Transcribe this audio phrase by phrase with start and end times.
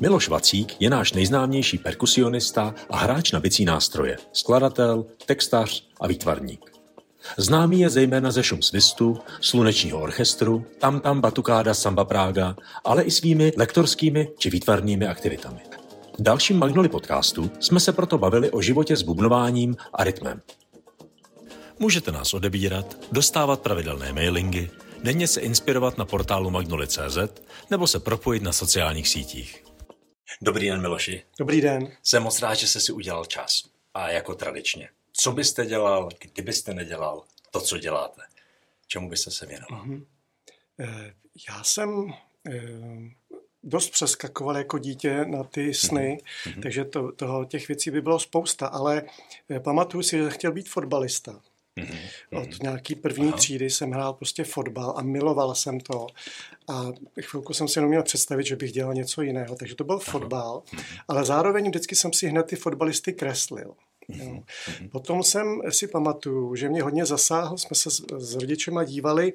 [0.00, 6.72] Miloš Vacík je náš nejznámější perkusionista a hráč na bicí nástroje, skladatel, textař a výtvarník.
[7.36, 13.10] Známý je zejména ze šum svistu, slunečního orchestru, tam tam batukáda samba Praga, ale i
[13.10, 15.60] svými lektorskými či výtvarnými aktivitami.
[16.18, 20.40] V dalším Magnoli podcastu jsme se proto bavili o životě s bubnováním a rytmem.
[21.78, 24.70] Můžete nás odebírat, dostávat pravidelné mailingy,
[25.02, 27.18] denně se inspirovat na portálu magnoli.cz
[27.70, 29.67] nebo se propojit na sociálních sítích.
[30.42, 31.22] Dobrý den, Miloši.
[31.38, 31.92] Dobrý den.
[32.02, 33.62] Jsem moc rád, že jste si udělal čas.
[33.94, 34.88] A jako tradičně.
[35.12, 38.22] Co byste dělal, kdybyste nedělal to, co děláte?
[38.86, 39.86] Čemu byste se věnoval?
[39.86, 40.04] Mm-hmm.
[41.48, 42.12] Já jsem
[42.48, 42.60] eh,
[43.62, 46.62] dost přeskakoval jako dítě na ty sny, mm-hmm.
[46.62, 49.02] takže to, toho, těch věcí by bylo spousta, ale
[49.50, 51.40] eh, pamatuju si, že chtěl být fotbalista.
[51.82, 52.42] Mm-hmm.
[52.42, 53.36] Od nějaký první Aha.
[53.36, 56.06] třídy jsem hrál prostě fotbal a miloval jsem to.
[56.68, 56.86] A
[57.20, 59.56] chvilku jsem si neměl představit, že bych dělal něco jiného.
[59.56, 61.00] Takže to byl fotbal, mm-hmm.
[61.08, 63.74] ale zároveň vždycky jsem si hned ty fotbalisty kreslil.
[64.10, 64.42] Mm-hmm.
[64.90, 69.32] Potom jsem si pamatuju, že mě hodně zasáhl, jsme se s, s rodičema dívali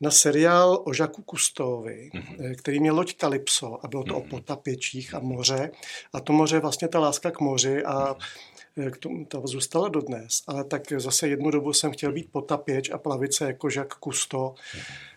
[0.00, 2.54] na seriál o Žaku Kustovi, mm-hmm.
[2.56, 4.16] který měl loď Kalypso a bylo to mm-hmm.
[4.16, 4.30] o mhm.
[4.30, 5.70] potapěčích a moře.
[6.12, 8.50] A to moře je vlastně ta láska k moři a mm-hmm
[8.90, 12.98] k tomu, to zůstala dodnes, ale tak zase jednu dobu jsem chtěl být potapěč a
[12.98, 14.54] plavice jako Jacques Cousteau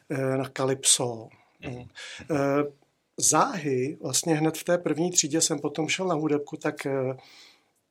[0.09, 0.37] mm.
[0.37, 1.29] na Kalypso.
[1.67, 1.83] Mm.
[3.17, 7.17] Záhy, vlastně hned v té první třídě jsem potom šel na hudebku, tak eh,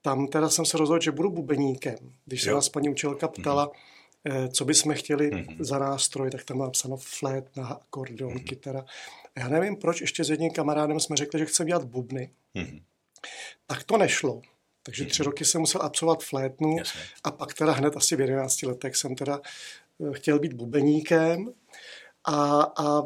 [0.03, 1.97] tam teda jsem se rozhodl, že budu bubeníkem.
[2.25, 3.71] Když se vás paní učitelka ptala, mm.
[4.53, 5.45] Co bychom chtěli mm.
[5.59, 8.39] za nástroj, tak tam má psáno flet, na akordeon, mm.
[8.39, 8.85] kytara.
[9.39, 12.31] Já nevím, proč ještě s jedním kamarádem jsme řekli, že chceme dělat bubny.
[12.55, 12.81] Mm.
[13.67, 14.43] Tak to nešlo.
[14.83, 15.31] Takže tři mhm.
[15.31, 17.01] roky jsem musel absolvovat flétnu Jasně.
[17.25, 19.41] a pak teda hned asi v 11 letech jsem teda
[20.01, 21.53] eh, chtěl být bubeníkem
[22.25, 23.03] a, a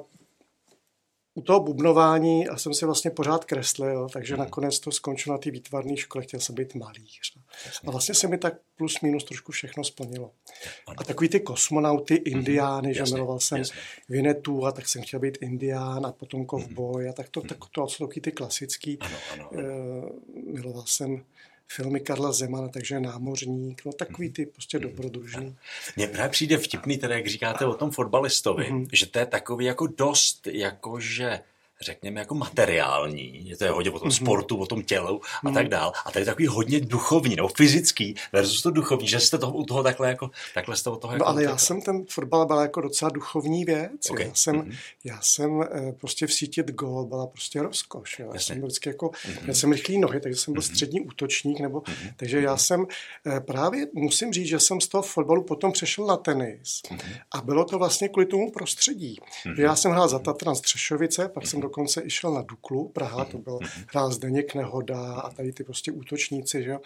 [1.37, 4.45] u toho bubnování a jsem si vlastně pořád kreslil, takže hmm.
[4.45, 7.39] nakonec to skončilo na té výtvarné škole, chtěl jsem být malíř.
[7.87, 10.31] A vlastně se mi tak plus minus trošku všechno splnilo.
[10.97, 12.39] A takový ty kosmonauty, mhm.
[12.39, 12.95] indiány, hmm.
[12.95, 13.63] že miloval jsem
[14.09, 17.11] Vinetu a tak jsem chtěl být indián a potom kovboj hmm.
[17.11, 18.99] a tak to, tak to, to jsou ty klasický.
[19.01, 19.63] Ano, ano, ano.
[19.63, 21.25] Uh, miloval jsem
[21.69, 25.57] filmy Karla Zemana, takže námořník, no takový ty prostě dobrodružný.
[25.97, 28.89] Mně právě přijde vtipný, tedy jak říkáte o tom fotbalistovi, mm-hmm.
[28.93, 31.41] že to je takový jako dost, jakože
[31.81, 34.25] řekněme, jako materiální, je to je hodně o tom mm-hmm.
[34.25, 35.55] sportu, o tom tělu a mm-hmm.
[35.55, 35.93] tak dál.
[36.05, 39.83] A tady takový hodně duchovní nebo fyzický versus to duchovní, že jste toho, u toho
[39.83, 42.81] takhle jako, takhle jste od toho No jako ale já jsem ten fotbal byla jako
[42.81, 44.11] docela duchovní věc.
[44.11, 44.27] Okay.
[44.27, 44.77] Já jsem, mm-hmm.
[45.05, 48.19] já jsem eh, prostě vsítit gol byla prostě rozkoš.
[48.19, 48.31] Jo.
[48.35, 49.47] Já jsem byl vždycky jako, mm-hmm.
[49.47, 50.73] já jsem rychlý nohy, takže jsem byl mm-hmm.
[50.73, 52.13] střední útočník, nebo, mm-hmm.
[52.17, 52.87] takže já jsem
[53.27, 56.83] eh, právě, musím říct, že jsem z toho fotbalu potom přešel na tenis.
[56.85, 57.21] Mm-hmm.
[57.33, 59.19] A bylo to vlastně kvůli tomu prostředí.
[59.47, 59.61] Mm-hmm.
[59.61, 61.47] Já jsem hrál za Tatran Střešovice, pak mm-hmm.
[61.47, 63.59] jsem dokonce i šel na Duklu, Praha, to byl
[63.91, 66.81] hrál Zdeněk Nehoda a tady ty prostě útočníci, že jo,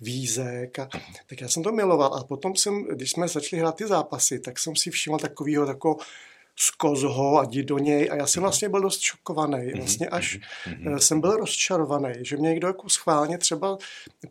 [0.00, 0.78] Vízek.
[0.78, 0.88] A,
[1.26, 4.58] tak já jsem to miloval a potom jsem, když jsme začali hrát ty zápasy, tak
[4.58, 5.96] jsem si všiml takového tako
[6.56, 9.72] z kozho a jdi do něj a já jsem vlastně byl dost šokovaný.
[9.76, 13.78] Vlastně až eh, jsem byl rozčarovaný, že mě někdo jako schválně třeba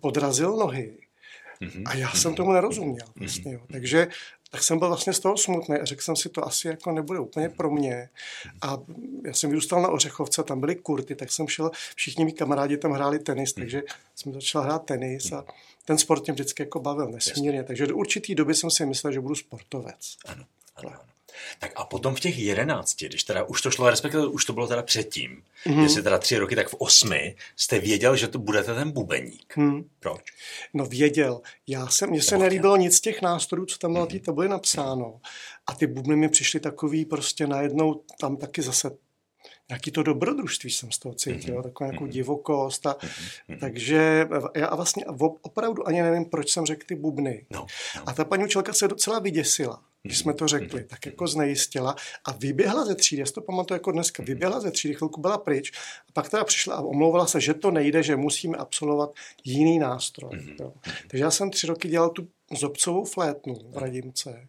[0.02, 0.98] podrazil nohy.
[1.86, 3.08] A já jsem tomu nerozuměl.
[3.16, 3.60] Vlastně, jo.
[3.72, 4.08] Takže
[4.56, 7.20] tak jsem byl vlastně z toho smutný a řekl jsem si, to asi jako nebude
[7.20, 8.10] úplně pro mě.
[8.62, 8.78] A
[9.26, 12.92] já jsem vyrůstal na Ořechovce, tam byly kurty, tak jsem šel, všichni mý kamarádi tam
[12.92, 13.62] hráli tenis, hmm.
[13.62, 13.84] takže
[14.16, 15.46] jsem začal hrát tenis a
[15.86, 17.64] ten sport mě vždycky jako bavil nesmírně.
[17.64, 20.18] Takže do určitý doby jsem si myslel, že budu sportovec.
[20.26, 20.46] Ano,
[20.76, 21.15] ano, ano.
[21.60, 24.68] Tak a potom v těch jedenácti, když teda už to šlo, respektive už to bylo
[24.68, 25.84] teda předtím, mm-hmm.
[25.84, 29.58] jestli teda tři roky, tak v osmi jste věděl, že to budete ten bubeník.
[29.58, 29.90] Mm.
[30.00, 30.22] Proč?
[30.74, 31.42] No věděl.
[31.68, 34.22] Já jsem, mně se nelíbilo nic z těch nástrojů, co tam bylo mm-hmm.
[34.22, 35.20] tabuli napsáno.
[35.68, 38.92] A ty bubny mi přišly takový prostě najednou tam taky zase
[39.70, 41.64] nějaký to dobrodružství jsem z toho cítil, mm-hmm.
[41.64, 42.14] takovou nějakou mhm.
[42.14, 42.86] divokost.
[42.86, 43.60] A, mm-hmm.
[43.60, 45.06] Takže já vlastně
[45.42, 47.46] opravdu ani nevím, proč jsem řekl ty bubny.
[47.50, 48.10] No, no.
[48.10, 51.96] A ta paní učitelka se docela vyděsila když jsme to řekli, tak jako znejistila
[52.26, 55.38] a vyběhla ze třídy, já si to pamatuju jako dneska, vyběhla ze třídy, chvilku byla
[55.38, 55.72] pryč
[56.10, 59.14] a pak teda přišla a omlouvala se, že to nejde, že musíme absolvovat
[59.44, 60.32] jiný nástroj.
[60.34, 60.56] Mm-hmm.
[60.60, 60.74] Jo.
[61.08, 64.48] Takže já jsem tři roky dělal tu zobcovou flétnu v Radimce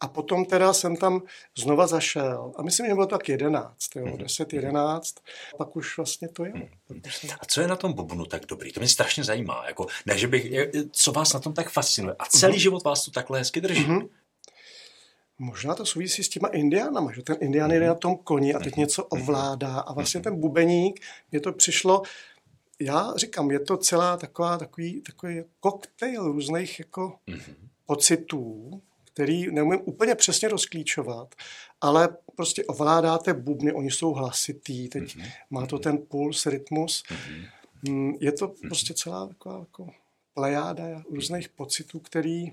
[0.00, 1.22] a potom teda jsem tam
[1.58, 4.56] znova zašel a myslím, že bylo tak jedenáct, jo, 10, mhm.
[4.56, 5.14] 11,
[5.56, 6.52] pak už vlastně to je.
[6.52, 7.02] Mhm.
[7.40, 8.72] A co je na tom bubnu tak dobrý?
[8.72, 9.64] To mě strašně zajímá.
[9.66, 10.52] Jako, ne, že bych,
[10.90, 12.16] co vás na tom tak fascinuje?
[12.18, 13.86] A celý život vás to takhle hezky drží?
[13.86, 14.08] Mm-hmm.
[15.38, 18.72] Možná to souvisí s těma indiánama, že ten indián jde na tom koni a teď
[18.72, 18.80] mhm.
[18.80, 21.00] něco ovládá a vlastně ten bubeník,
[21.30, 22.02] mě to přišlo,
[22.80, 27.18] já říkám, je to celá taková, takový, takový koktejl různých jako
[27.86, 28.70] pocitů,
[29.04, 31.34] který neumím úplně přesně rozklíčovat,
[31.80, 35.30] ale prostě ovládáte bubny, oni jsou hlasitý, teď mm-hmm.
[35.50, 37.04] má to ten puls, rytmus.
[37.84, 38.16] Mm-hmm.
[38.20, 39.90] Je to prostě celá taková jako
[40.34, 42.52] plejáda různých pocitů, který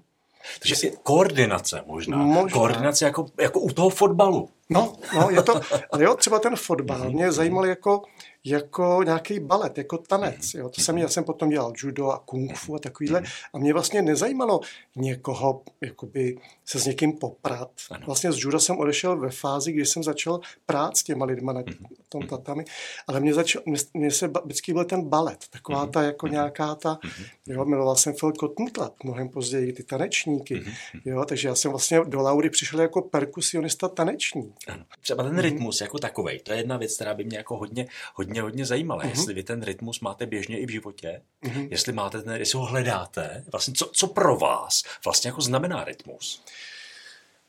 [0.60, 2.18] takže koordinace možná.
[2.18, 2.50] možná.
[2.50, 4.50] Koordinace jako, jako u toho fotbalu.
[4.70, 5.62] No, no, je to,
[5.92, 8.02] ale jo, třeba ten fotbal mě zajímal jako,
[8.46, 10.54] jako nějaký balet, jako tanec.
[10.54, 10.70] Jo.
[10.70, 13.24] To jsem, já jsem potom dělal judo a kung fu a takovýhle.
[13.54, 14.60] A mě vlastně nezajímalo
[14.96, 17.72] někoho jakoby se s někým poprat.
[18.06, 21.64] Vlastně z juda jsem odešel ve fázi, kdy jsem začal prát s těma lidma na
[22.10, 22.66] tom tatami,
[23.08, 27.00] ale mě, začal, mě, mě se vždycky byl ten balet, taková ta jako nějaká ta,
[27.48, 30.64] jo, miloval jsem Phil Kotmutlat, mnohem později ty tanečníky,
[31.06, 34.56] jo, takže já jsem vlastně do Laury přišel jako perkusionista tanečník.
[34.68, 34.86] Ano.
[35.02, 38.35] Třeba ten rytmus jako takový, to je jedna věc, která by mě jako hodně, hodně,
[38.42, 39.04] hodně zajímala.
[39.04, 39.10] Uh-huh.
[39.10, 41.68] Jestli vy ten rytmus máte běžně i v životě, uh-huh.
[41.72, 46.44] jestli máte ten, jestli ho hledáte, vlastně co, co pro vás vlastně jako znamená rytmus?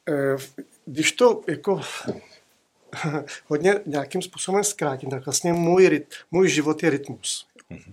[0.09, 0.37] Eh,
[0.85, 1.81] když to jako
[3.47, 7.47] hodně nějakým způsobem zkrátím, tak vlastně můj, ryt, můj život je rytmus.
[7.71, 7.93] Uh-huh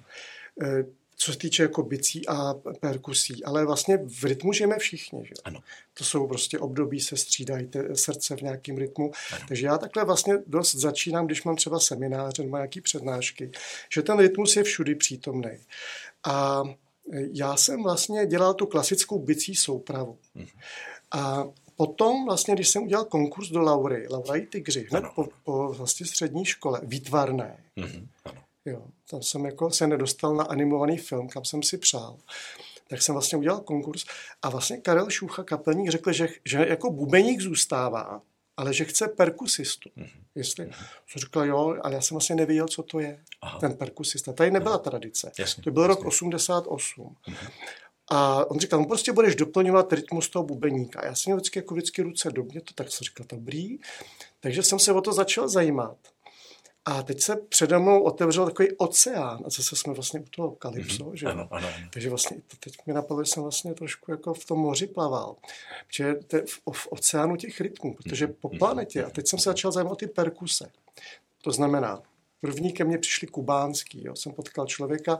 [1.23, 5.25] co se týče jako bicí a perkusí, ale vlastně v rytmu žijeme všichni.
[5.25, 5.33] Že?
[5.43, 5.59] Ano.
[5.93, 9.11] To jsou prostě období, se střídají te, srdce v nějakém rytmu.
[9.31, 9.45] Ano.
[9.47, 13.51] Takže já takhle vlastně dost začínám, když mám třeba semináře nebo nějaké přednášky,
[13.93, 15.51] že ten rytmus je všudy přítomný.
[16.23, 16.63] A
[17.33, 20.17] já jsem vlastně dělal tu klasickou bicí soupravu.
[20.35, 20.47] Mhm.
[21.11, 25.73] A potom vlastně, když jsem udělal konkurs do Laury, Laura i Tygři, hned po, po
[25.73, 28.07] vlastně střední škole, výtvarné, mm-hmm.
[28.25, 32.17] ano Jo, tam jsem jako se nedostal na animovaný film, kam jsem si přál.
[32.87, 34.05] Tak jsem vlastně udělal konkurs
[34.41, 38.21] a vlastně Karel Šucha, kapelník, řekl, že, že jako bubeník zůstává,
[38.57, 39.89] ale že chce perkusistu.
[39.89, 40.09] Mm-hmm.
[40.35, 40.85] Jestli, mm-hmm.
[41.07, 43.59] jsem říkal, jo, ale já jsem vlastně nevěděl, co to je, Aha.
[43.59, 44.33] ten perkusista.
[44.33, 44.83] Tady nebyla Aha.
[44.83, 45.31] tradice.
[45.39, 45.95] Jasně, to byl jasně.
[45.95, 47.05] rok 88.
[47.05, 47.49] Mm-hmm.
[48.11, 51.05] A on říkal, no prostě budeš doplňovat rytmus toho bubeníka.
[51.05, 53.77] Já jsem měl vždycky, jako vždycky ruce do mě, to tak jsem říkal, dobrý.
[54.39, 55.97] Takže jsem se o to začal zajímat.
[56.85, 61.03] A teď se přede mnou otevřel takový oceán a zase jsme vlastně u toho kalypso,
[61.03, 61.13] mm-hmm.
[61.13, 61.87] že ano, ano, ano.
[61.93, 65.35] Takže vlastně to teď mi napadlo, že jsem vlastně trošku jako v tom moři plaval.
[65.87, 66.15] Protože
[66.45, 68.57] v, v oceánu těch rytmů, protože po mhm.
[68.57, 70.71] planetě, a teď jsem se začal zajímat o ty perkuse.
[71.41, 72.01] To znamená,
[72.41, 74.03] první ke mně přišli kubánský.
[74.05, 74.15] Jo.
[74.15, 75.19] Jsem potkal člověka,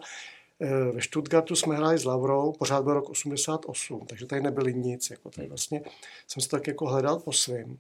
[0.59, 5.09] eh, ve Stuttgartu jsme hráli s Laurou, pořád byl rok 88, takže tady nebyly nic.
[5.09, 5.81] Jako tady vlastně
[6.27, 7.79] jsem se tak jako hledal po svým.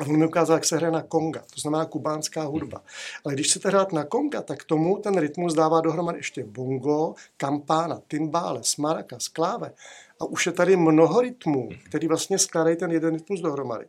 [0.00, 2.82] A on mi ukázal, jak se hraje na konga, to znamená kubánská hudba.
[3.24, 8.00] Ale když chcete hrát na konga, tak tomu ten rytmus dává dohromady ještě bongo, kampána,
[8.08, 9.72] timbále, maracas, kláve
[10.20, 13.86] a už je tady mnoho rytmů, který vlastně skládají ten jeden rytmus dohromady.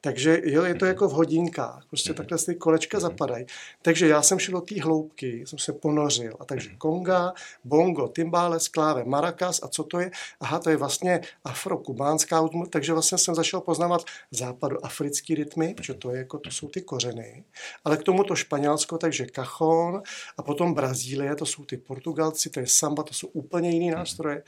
[0.00, 3.46] Takže jo, je to jako v hodinkách, prostě takhle ty kolečka zapadají.
[3.82, 6.36] Takže já jsem šel do té hloubky, jsem se ponořil.
[6.40, 7.32] A takže konga,
[7.64, 10.10] bongo, timbále, skláve, maracas a co to je?
[10.40, 12.40] Aha, to je vlastně afro-kubánská
[12.70, 17.44] takže vlastně jsem začal poznávat západoafrický rytmy, protože to, je jako, to jsou ty kořeny.
[17.84, 20.02] Ale k tomu to Španělsko, takže kachon
[20.38, 24.42] a potom Brazílie, to jsou ty Portugalci, to je samba, to jsou úplně jiný nástroje.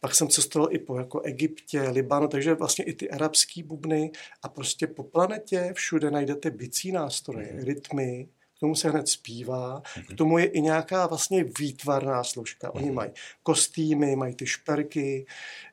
[0.00, 4.12] Pak jsem cestoval i po jako Egyptě, Libanu, takže vlastně i ty arabský bubny
[4.42, 7.64] a prostě po planetě všude najdete bicí nástroje, mm.
[7.64, 8.28] rytmy,
[8.58, 10.16] k tomu se hned zpívá, k mhm.
[10.16, 12.74] tomu je i nějaká vlastně výtvarná složka.
[12.74, 12.94] Oni mhm.
[12.94, 13.10] mají
[13.42, 15.26] kostýmy, mají ty šperky,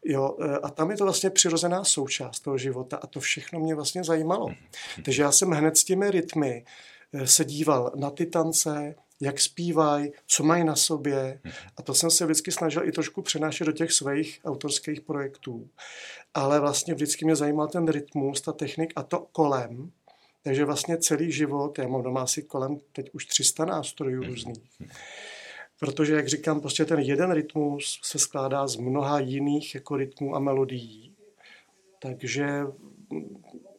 [0.04, 3.76] jo, e, a tam je to vlastně přirozená součást toho života a to všechno mě
[3.76, 4.48] vlastně zajímalo.
[4.48, 4.58] Mhm.
[5.06, 6.66] Takže já jsem hned s těmi rytmy
[7.14, 11.42] e, se díval na ty tance, jak zpívají, co mají na sobě.
[11.78, 15.70] A to jsem se vždycky snažil i trošku přenášet do těch svých autorských projektů.
[16.34, 19.92] Ale vlastně vždycky mě zajímal ten rytmus, ta technik a to kolem.
[20.44, 24.82] Takže vlastně celý život, já mám doma asi kolem teď už 300 nástrojů různých.
[25.80, 30.40] Protože, jak říkám, prostě ten jeden rytmus se skládá z mnoha jiných jako rytmů a
[30.40, 31.16] melodií.
[32.00, 32.48] Takže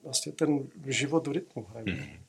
[0.03, 1.87] vlastně ten život v rytmu hraje.
[1.87, 2.26] Mm.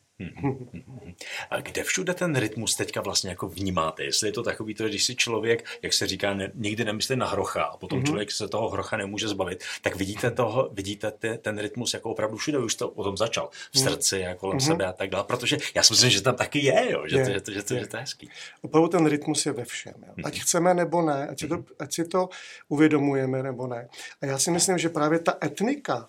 [1.50, 4.04] A kde všude ten rytmus teďka vlastně jako vnímáte?
[4.04, 7.28] Jestli je to takový to, když si člověk, jak se říká, ne, nikdy nemyslí na
[7.28, 8.06] hrocha a potom mm-hmm.
[8.06, 12.38] člověk se toho hrocha nemůže zbavit, tak vidíte, toho, vidíte ty, ten rytmus jako opravdu
[12.38, 13.84] všude, už to o tom začal, v mhm.
[13.84, 14.68] srdci a kolem mm-hmm.
[14.68, 17.26] sebe a tak dále, protože já si myslím, že tam taky je, jo, že, je,
[17.26, 17.80] to, že, to, že, to, je.
[17.80, 18.30] že to je hezký.
[18.62, 19.94] Opravdu ten rytmus je ve všem.
[20.08, 20.14] Jo.
[20.24, 20.42] Ať mm-hmm.
[20.42, 21.66] chceme nebo ne, ať si, to, mhm.
[21.80, 22.30] ať si to
[22.68, 23.90] uvědomujeme nebo ne.
[24.22, 26.08] A já si myslím, že právě ta etnika,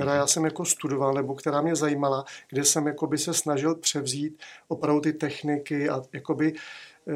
[0.00, 4.42] která já jsem jako studoval, nebo která mě zajímala, kde jsem jakoby se snažil převzít
[4.68, 6.52] opravdu ty techniky a jakoby
[7.08, 7.12] eh,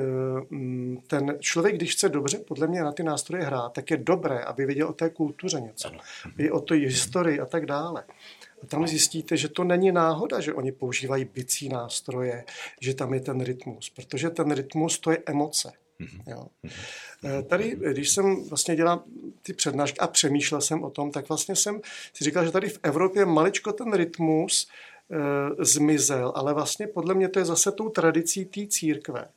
[0.50, 4.40] mm, ten člověk, když chce dobře podle mě na ty nástroje hrát, tak je dobré,
[4.44, 5.90] aby věděl o té kultuře něco,
[6.38, 8.04] i o té historii a tak dále.
[8.62, 12.44] A tam zjistíte, že to není náhoda, že oni používají bicí nástroje,
[12.80, 15.72] že tam je ten rytmus, protože ten rytmus to je emoce.
[16.26, 16.46] Jo.
[17.25, 19.02] Eh, tady, když jsem vlastně dělal
[19.42, 21.80] ty přednášky a přemýšlel jsem o tom, tak vlastně jsem
[22.12, 24.68] si říkal, že tady v Evropě maličko ten rytmus
[25.11, 29.28] e, zmizel, ale vlastně podle mě to je zase tou tradicí té církve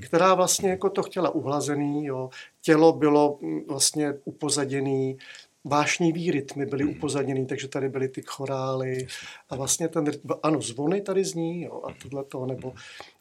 [0.00, 2.30] která vlastně jako to chtěla uhlazený, jo.
[2.62, 5.18] tělo bylo mm, vlastně upozaděný,
[5.64, 9.06] vášnivý rytmy byly upozaděný, takže tady byly ty chorály
[9.50, 12.74] a vlastně ten rytm, ano, zvony tady zní jo, a tohle to, nebo,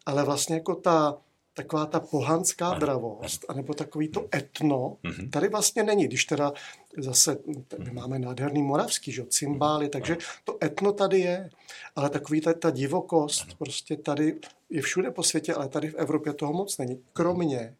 [0.05, 1.17] ale vlastně jako ta,
[1.59, 5.29] taková ta pohanská dravost, anebo takový to etno, mm-hmm.
[5.29, 6.53] tady vlastně není, když teda
[6.97, 7.37] zase,
[7.77, 11.49] my máme nádherný moravský, že, cymbály, takže to etno tady je,
[11.95, 14.39] ale takový ta, ta divokost prostě tady
[14.69, 17.75] je všude po světě, ale tady v Evropě toho moc není, kromě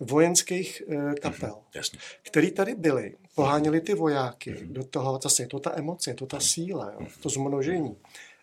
[0.00, 1.98] vojenských e, kapel, mm-hmm.
[2.22, 4.72] který tady byli, poháněli ty vojáky mm-hmm.
[4.72, 7.96] do toho, zase je to ta emoce, je to ta síla, jo, to zmnožení.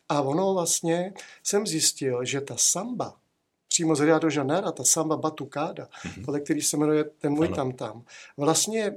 [0.09, 1.13] A ono vlastně,
[1.43, 3.15] jsem zjistil, že ta samba,
[3.77, 6.25] přímo z Rio de Janeiro, ta samba batucada, mm-hmm.
[6.25, 8.03] podle který se jmenuje ten můj tam tam,
[8.37, 8.93] vlastně e,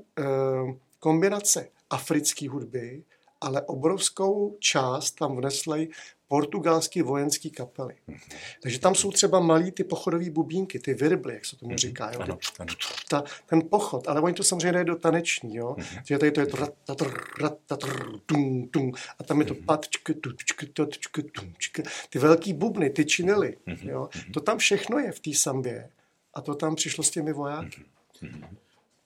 [0.98, 3.04] kombinace africké hudby,
[3.40, 5.88] ale obrovskou část tam vnesly
[6.28, 7.94] portugalský vojenský kapely.
[8.62, 12.12] Takže tam jsou třeba malí ty pochodové bubínky, ty virbly, jak se tomu říká.
[12.12, 12.38] Jo?
[13.08, 15.76] Ta, ten pochod, ale oni to samozřejmě dají do taneční, jo?
[16.04, 16.46] že tady to je
[19.18, 19.54] a tam je to
[22.10, 24.08] ty velký bubny, ty činely, jo?
[24.32, 25.90] to tam všechno je v té sambě
[26.34, 27.84] a to tam přišlo s těmi vojáky.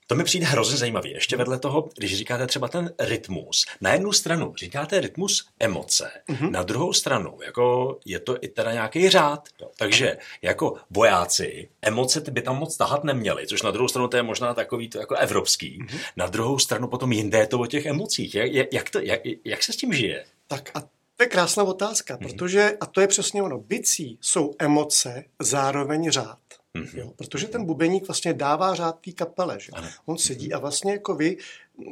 [0.07, 1.11] To mi přijde hrozně zajímavý.
[1.11, 6.51] Ještě vedle toho, když říkáte třeba ten rytmus, na jednu stranu říkáte rytmus emoce, mm-hmm.
[6.51, 9.49] na druhou stranu jako je to i teda nějaký řád.
[9.61, 9.71] Jo.
[9.79, 14.23] Takže jako vojáci emoce by tam moc tahat neměli, což na druhou stranu to je
[14.23, 15.79] možná takový to jako evropský.
[15.83, 15.99] Mm-hmm.
[16.17, 18.35] Na druhou stranu potom jinde je to o těch emocích.
[18.35, 20.25] Jak, jak, to, jak, jak se s tím žije?
[20.49, 20.81] Tak a
[21.17, 22.33] to je krásná otázka, mm-hmm.
[22.33, 26.39] protože, a to je přesně ono, bicí jsou emoce, zároveň řád.
[26.79, 26.99] Mm-hmm.
[26.99, 29.61] Jo, protože ten bubeník vlastně dává řád té kapele.
[29.61, 29.73] Že?
[30.07, 31.37] On sedí a vlastně jako vy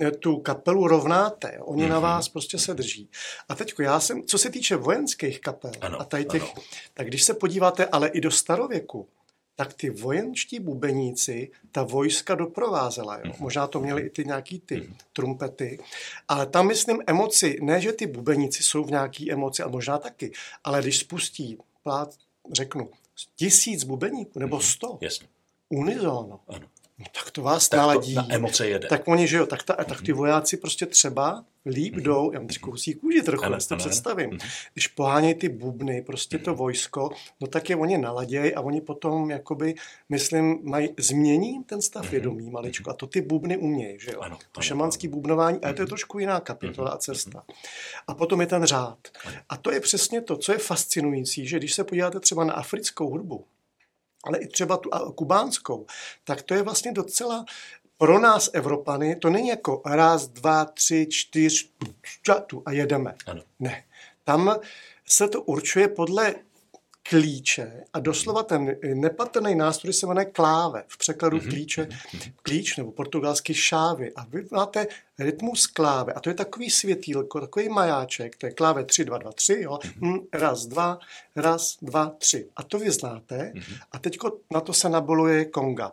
[0.03, 1.59] eh, tu kapelu rovnáte.
[1.61, 1.89] Oni mm-hmm.
[1.89, 3.09] na vás prostě se drží.
[3.49, 6.53] A teď já jsem, co se týče vojenských kapel ano, a tady těch, ano.
[6.95, 9.09] tak když se podíváte ale i do starověku,
[9.57, 13.17] tak ty vojenští bubeníci ta vojska doprovázela.
[13.17, 13.23] Jo?
[13.25, 13.41] Mm-hmm.
[13.41, 14.95] Možná to měli i ty nějaký ty mm-hmm.
[15.13, 15.79] trumpety.
[16.29, 20.33] Ale tam myslím emoci, ne, že ty bubeníci jsou v nějaký emoci, a možná taky,
[20.65, 22.15] ale když spustí plát,
[22.53, 22.91] řeknu,
[23.37, 24.63] tisíc bubeníků, nebo mhm.
[24.65, 25.29] sto, Jasně.
[25.69, 26.67] unizono, ano.
[26.99, 28.15] No, tak to vás tak naladí.
[28.15, 28.89] To na emoce jede.
[28.89, 30.19] Tak oni, že jo, tak, ta, tak ty mhm.
[30.19, 32.03] vojáci prostě třeba líp mm-hmm.
[32.03, 34.31] jdou, já mám kousí kůži trochu, ano, si to ano, představím.
[34.31, 34.39] Ano.
[34.73, 39.31] Když pohánějí ty bubny, prostě to vojsko, no tak je oni naladějí a oni potom,
[39.31, 39.75] jakoby,
[40.09, 42.11] myslím, mají, změní ten stav mm-hmm.
[42.11, 44.21] vědomí maličko a to ty bubny umějí, že jo.
[44.21, 45.17] Ano, to ano, šamanský ano.
[45.17, 47.45] bubnování, a to je trošku jiná kapitola a cesta.
[48.07, 48.99] A potom je ten řád.
[49.49, 53.09] A to je přesně to, co je fascinující, že když se podíváte třeba na africkou
[53.09, 53.45] hudbu,
[54.23, 55.87] ale i třeba tu kubánskou,
[56.25, 57.45] tak to je vlastně docela
[57.99, 61.71] pro nás Evropany, to není jako raz, dva, tři, čtyř
[62.67, 63.15] a jedeme.
[63.27, 63.43] Ano.
[63.59, 63.85] Ne.
[64.25, 64.57] Tam
[65.07, 66.35] se to určuje podle
[67.03, 71.49] klíče a doslova ten nepatrný nástroj se jmenuje kláve, v překladu mm-hmm.
[71.49, 71.89] klíče,
[72.43, 74.87] klíč nebo portugalský šávy a vy máte
[75.19, 79.33] rytmus kláve a to je takový světýlko, takový majáček, to je kláve 3, 2, 2,
[79.33, 80.27] 3, jo, mm-hmm.
[80.33, 80.99] raz, dva,
[81.37, 83.79] raz, dva, tři a to vy znáte mm-hmm.
[83.93, 84.19] a teď
[84.51, 85.93] na to se naboluje konga.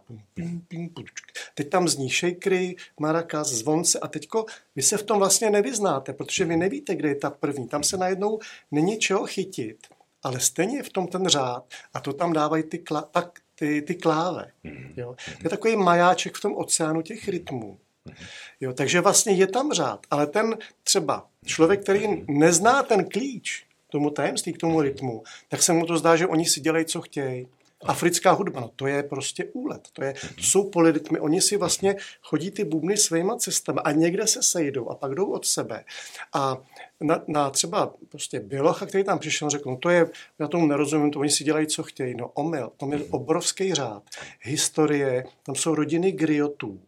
[1.53, 6.45] Teď tam zní shakery, marakas, zvonce a teďko vy se v tom vlastně nevyznáte, protože
[6.45, 8.39] vy nevíte, kde je ta první, tam se najednou
[8.71, 9.77] není čeho chytit
[10.23, 13.81] ale stejně je v tom ten řád a to tam dávají ty, kla, tak, ty,
[13.81, 14.51] ty kláve.
[14.63, 14.93] Mhm.
[14.97, 15.15] Jo.
[15.25, 17.77] To je takový majáček v tom oceánu těch rytmů.
[18.05, 18.25] Mhm.
[18.59, 24.09] Jo, takže vlastně je tam řád, ale ten třeba člověk, který nezná ten klíč tomu
[24.09, 27.47] tajemství, k tomu rytmu, tak se mu to zdá, že oni si dělají, co chtějí.
[27.85, 31.95] Africká hudba, no to je prostě úlet, to, je, to jsou polyrytmy, oni si vlastně
[32.21, 35.85] chodí ty bubny svýma cestami a někde se sejdou a pak jdou od sebe.
[36.33, 36.57] A
[37.01, 40.09] na, na třeba prostě Bělocha, který tam přišel, řekl, no to je,
[40.39, 42.15] já tomu nerozumím, to oni si dělají, co chtějí.
[42.15, 44.03] No omyl, tam je obrovský řád.
[44.41, 46.81] Historie, tam jsou rodiny griotů,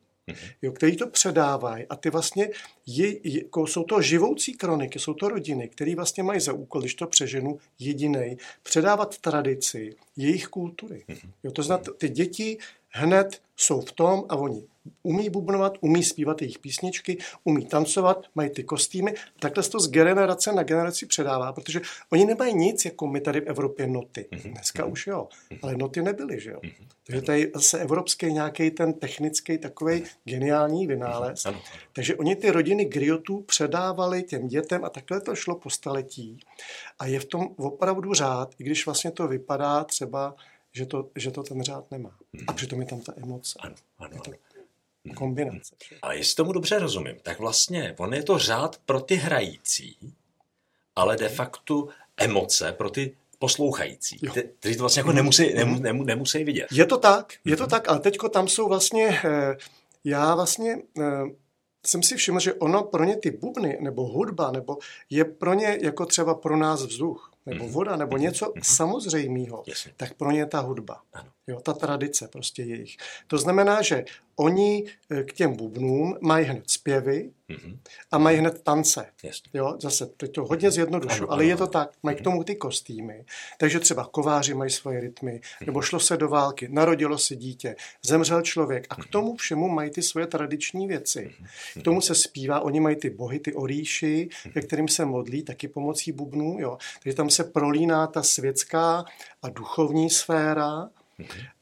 [0.61, 2.49] jo, který to předávají a ty vlastně
[2.85, 6.95] je, jako jsou to živoucí kroniky, jsou to rodiny, které vlastně mají za úkol, když
[6.95, 11.05] to přeženu, jediný, předávat tradici jejich kultury.
[11.43, 12.57] Jo, to znamená, ty děti
[12.91, 14.63] hned jsou v tom a oni
[15.03, 19.13] umí bubnovat, umí zpívat jejich písničky, umí tancovat, mají ty kostýmy.
[19.39, 23.41] Takhle se to z generace na generaci předává, protože oni nemají nic, jako my tady
[23.41, 24.27] v Evropě noty.
[24.31, 24.53] Mhm.
[24.53, 25.59] Dneska už jo, mhm.
[25.63, 26.59] ale noty nebyly, že jo.
[26.63, 26.87] Mhm.
[27.05, 31.43] Takže tady zase evropský nějaký ten technický takový geniální vynález.
[31.93, 36.39] Takže oni ty rodiny griotů předávali těm dětem a takhle to šlo po staletí.
[36.99, 40.35] A je v tom opravdu řád, i když vlastně to vypadá třeba
[40.71, 42.17] že to, že to ten řád nemá.
[42.33, 42.45] Hmm.
[42.47, 43.59] A přitom je tam ta emoce.
[43.59, 45.15] Ano, ano, je to ano.
[45.15, 45.75] kombinace.
[45.89, 45.99] Hmm.
[46.01, 49.97] A jestli tomu dobře rozumím, tak vlastně on je to řád pro ty hrající,
[50.95, 51.87] ale de facto
[52.17, 54.19] emoce pro ty poslouchající,
[54.59, 56.67] kteří to vlastně jako nemusí, nemusí, nemusí, nemusí vidět.
[56.71, 59.57] Je to tak, je to tak, ale teďko tam jsou vlastně, eh,
[60.03, 61.23] já vlastně eh,
[61.85, 64.77] jsem si všiml, že ono pro ně ty bubny nebo hudba, nebo
[65.09, 67.73] je pro ně jako třeba pro nás vzduch nebo mhm.
[67.73, 68.21] voda, nebo mhm.
[68.21, 68.61] něco mm-hmm.
[68.63, 69.63] samozřejmého,
[69.97, 71.01] tak pro ně je ta hudba.
[71.13, 71.29] Ano.
[71.51, 72.97] Jo, ta tradice prostě jejich.
[73.27, 74.05] To znamená, že
[74.35, 77.77] oni eh, k těm bubnům mají hned zpěvy mm-hmm.
[78.11, 79.05] a mají hned tance.
[79.53, 81.89] Jo, zase, teď to hodně zjednodušu, ale je to tak.
[82.03, 82.23] Mají k mhm.
[82.23, 83.25] tomu ty kostýmy.
[83.57, 85.65] Takže třeba kováři mají svoje rytmy, mm-hmm.
[85.65, 89.89] nebo šlo se do války, narodilo se dítě, zemřel člověk a k tomu všemu mají
[89.91, 91.33] ty svoje tradiční věci.
[91.79, 95.67] K tomu se zpívá, oni mají ty bohy, ty orýši, ke kterým se modlí taky
[95.67, 96.57] pomocí bubnů.
[96.59, 96.77] Jo.
[97.03, 99.05] Takže tam se prolíná ta světská
[99.41, 100.89] a duchovní sféra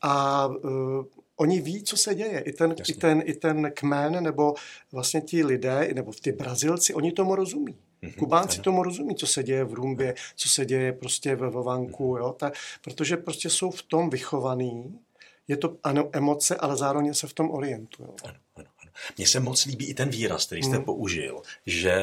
[0.01, 2.39] a uh, oni ví, co se děje.
[2.39, 4.53] I ten, i, ten, I ten kmen, nebo
[4.91, 7.75] vlastně ti lidé, nebo ty Brazilci, oni tomu rozumí.
[8.03, 8.15] Mm-hmm.
[8.15, 12.36] Kubánci tomu rozumí, co se děje v Rumbě, co se děje prostě ve Vovanku, jo?
[12.39, 12.51] Ta,
[12.82, 15.00] protože prostě jsou v tom vychovaný,
[15.48, 18.10] je to ano, emoce, ale zároveň se v tom orientují.
[18.24, 18.91] Ano, ano, ano.
[19.18, 20.84] Mně se moc líbí i ten výraz, který jste mm.
[20.84, 21.96] použil, že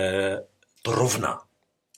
[0.82, 1.45] to rovná.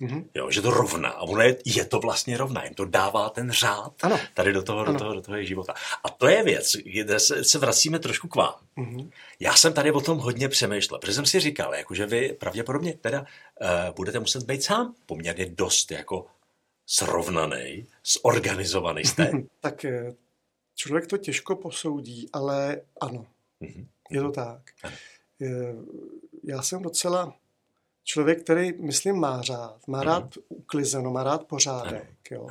[0.00, 0.25] Mm-hmm.
[0.35, 1.09] Jo, že to rovná.
[1.09, 2.64] A ono je, je to vlastně rovná.
[2.64, 4.21] Jim to dává ten řád ano.
[4.35, 4.93] tady do toho, ano.
[4.93, 5.75] do toho, do toho jejich života.
[6.05, 8.55] A to je věc, kde se, se vracíme trošku k vám.
[8.76, 9.11] Mm-hmm.
[9.40, 12.95] Já jsem tady o tom hodně přemýšlel, protože jsem si říkal, jako, že vy pravděpodobně
[12.95, 16.26] teda uh, budete muset být sám poměrně dost jako
[16.87, 19.33] srovnaný, zorganizovaný jste.
[19.61, 20.14] tak eh,
[20.75, 23.26] člověk to těžko posoudí, ale ano,
[23.62, 23.87] mm-hmm.
[24.11, 24.62] je to tak.
[24.83, 24.97] Ano.
[25.43, 25.75] Eh,
[26.45, 27.35] já jsem docela
[28.09, 29.77] člověk, který, myslím, má rád.
[29.87, 30.43] Má rád mm.
[30.49, 32.09] uklizeno, má rád pořádek.
[32.31, 32.49] Jo.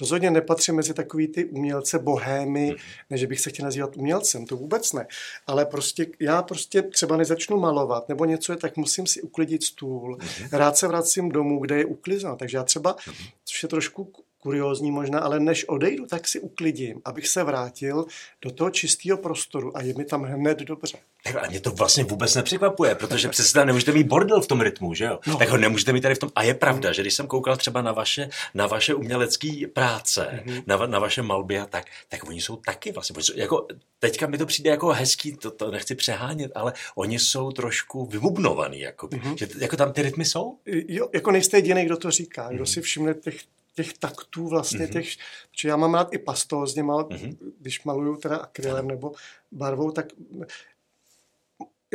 [0.00, 2.76] Rozhodně nepatří mezi takový ty umělce bohémy, mm.
[3.10, 5.06] než bych se chtěl nazývat umělcem, to vůbec ne.
[5.46, 10.18] Ale prostě já prostě třeba nezačnu malovat nebo něco je, tak musím si uklidit stůl.
[10.20, 10.48] Mm.
[10.52, 12.36] Rád se vracím domů, kde je uklizeno.
[12.36, 12.96] Takže já třeba,
[13.44, 18.06] což je trošku kuriózní možná, ale než odejdu, tak si uklidím, abych se vrátil
[18.42, 20.98] do toho čistého prostoru a je mi tam hned dobře.
[21.24, 24.60] Tak a mě to vlastně vůbec nepřekvapuje, protože přece tam nemůžete mít bordel v tom
[24.60, 25.18] rytmu, že jo?
[25.26, 25.38] No.
[25.38, 26.30] Tak ho nemůžete mít tady v tom.
[26.34, 30.62] A je pravda, že když jsem koukal třeba na vaše, na vaše umělecké práce, mm-hmm.
[30.66, 33.66] na, na vaše malby a tak, tak oni jsou taky vlastně, jako,
[33.98, 38.80] teďka mi to přijde jako hezký, to, to nechci přehánět, ale oni jsou trošku vybubnovaný,
[38.80, 39.34] jako, mm-hmm.
[39.36, 40.58] že jako tam ty rytmy jsou?
[40.66, 42.72] Jo, jako nejste jediný, kdo to říká, kdo mm-hmm.
[42.72, 43.36] si všimne těch
[43.74, 44.92] těch taktů vlastně mm-hmm.
[44.92, 45.08] těch,
[45.50, 47.36] protože já mám rád i pastózně, mal, mm-hmm.
[47.60, 49.12] když maluju teda akrylem nebo
[49.52, 50.06] barvou, tak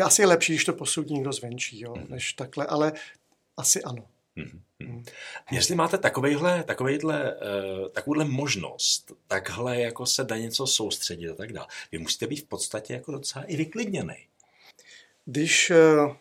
[0.03, 2.09] asi je lepší, když to posoudí někdo zvenčí, jo, mm-hmm.
[2.09, 2.93] než takhle, ale
[3.57, 4.07] asi ano.
[4.38, 4.59] Mm-hmm.
[4.79, 5.03] Mm.
[5.51, 11.53] Jestli máte takovejhle, takovejhle, uh, takovouhle možnost, takhle jako se na něco soustředit a tak
[11.53, 14.27] dále, vy musíte být v podstatě jako docela i vyklidněný.
[15.25, 16.15] Když uh,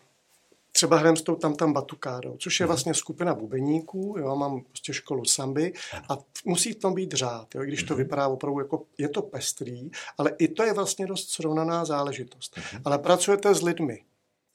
[0.75, 2.67] třeba hrajeme s tou tam tam batukádou, což je mhm.
[2.67, 5.73] vlastně skupina bubeníků, jo, mám prostě školu samby
[6.09, 8.03] a musí v tom být řád, jo, i když to mhm.
[8.03, 12.57] vypadá opravdu jako, je to pestrý, ale i to je vlastně dost srovnaná záležitost.
[12.57, 12.81] Mhm.
[12.85, 14.03] Ale pracujete s lidmi,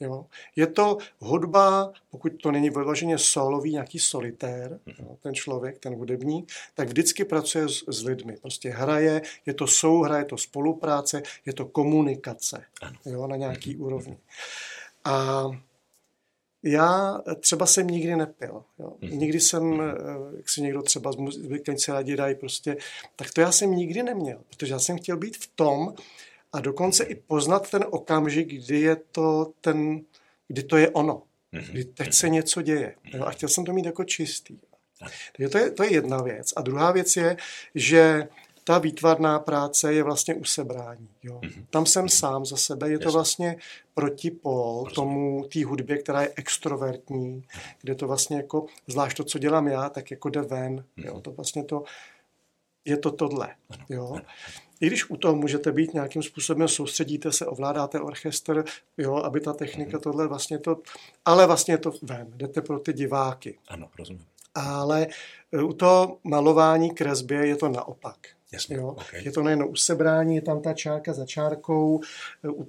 [0.03, 0.27] Jo.
[0.57, 6.53] Je to hudba, pokud to není vyloženě solový, nějaký solitér, jo, ten člověk, ten hudebník,
[6.75, 8.37] tak vždycky pracuje s, s lidmi.
[8.43, 12.65] Prostě hraje, je to souhra, je to spolupráce, je to komunikace
[13.05, 14.19] jo, na nějaký úrovni.
[15.05, 15.45] A
[16.63, 18.63] já třeba jsem nikdy nepil.
[18.79, 18.93] Jo.
[19.01, 19.17] Mm-hmm.
[19.17, 20.37] Nikdy jsem, mm-hmm.
[20.37, 22.77] jak si někdo třeba z muzikanti rádi dají prostě,
[23.17, 25.95] tak to já jsem nikdy neměl, protože já jsem chtěl být v tom
[26.53, 30.01] a dokonce i poznat ten okamžik, kdy je to ten,
[30.49, 31.23] kdy to je ono.
[31.53, 31.71] Mm-hmm.
[31.71, 32.95] Kdy teď se něco děje.
[33.05, 33.25] Jo.
[33.25, 34.59] A chtěl jsem to mít jako čistý.
[35.37, 36.53] Takže to je, to je jedna věc.
[36.57, 37.37] A druhá věc je,
[37.75, 38.29] že
[38.71, 41.09] ta výtvarná práce je vlastně usebrání.
[41.23, 41.41] Jo.
[41.43, 41.67] Mm-hmm.
[41.71, 43.57] Tam jsem sám za sebe, je to vlastně
[43.95, 47.45] protipol tomu té hudbě, která je extrovertní,
[47.81, 50.77] kde to vlastně jako, zvlášť to, co dělám já, tak jako jde ven.
[50.77, 51.07] Mm-hmm.
[51.07, 51.21] Jo.
[51.21, 51.85] To vlastně to,
[52.85, 53.55] je to tohle.
[53.89, 54.17] Jo.
[54.81, 58.65] I když u toho můžete být nějakým způsobem, soustředíte se, ovládáte orchestr,
[58.99, 60.03] jo, aby ta technika mm-hmm.
[60.03, 60.77] tohle vlastně to,
[61.25, 63.59] ale vlastně je to ven, jdete pro ty diváky.
[63.69, 64.27] Ano, rozumím.
[64.55, 65.07] Ale
[65.53, 68.40] e, u toho malování, kresbě je to naopak.
[68.53, 68.89] Jasně, jo?
[68.89, 69.25] Okay.
[69.25, 72.01] Je to nejen usebrání, je tam ta čárka za čárkou,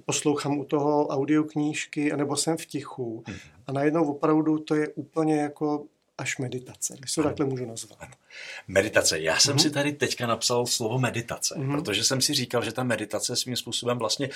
[0.04, 3.22] poslouchám u toho audioknížky, nebo jsem v tichu.
[3.26, 3.38] Mm-hmm.
[3.66, 5.84] A najednou opravdu to je úplně jako
[6.22, 7.98] až meditace, když to takhle můžu nazvat.
[8.00, 8.12] Ano.
[8.68, 9.20] Meditace.
[9.20, 9.62] Já jsem mm-hmm.
[9.62, 11.72] si tady teďka napsal slovo meditace, mm-hmm.
[11.72, 14.28] protože jsem si říkal, že ta meditace svým způsobem vlastně,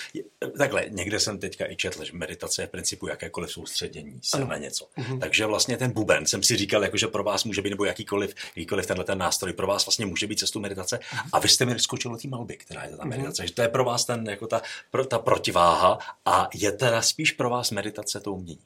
[0.59, 4.46] takhle, někde jsem teďka i četl, že meditace je v principu jakékoliv soustředění se ano.
[4.46, 4.88] na něco.
[4.99, 5.18] Mm-hmm.
[5.18, 8.35] Takže vlastně ten buben jsem si říkal, jako, že pro vás může být, nebo jakýkoliv,
[8.57, 10.96] jakýkoliv tenhle ten nástroj pro vás vlastně může být cestou meditace.
[10.96, 11.29] Mm-hmm.
[11.33, 13.09] A vy jste mi skočil do té malby, která je ta mhm.
[13.09, 13.42] meditace.
[13.42, 13.46] Mm-hmm.
[13.46, 17.33] Že to je pro vás ten, jako ta, pro, ta protiváha a je teda spíš
[17.33, 18.61] pro vás meditace to umění.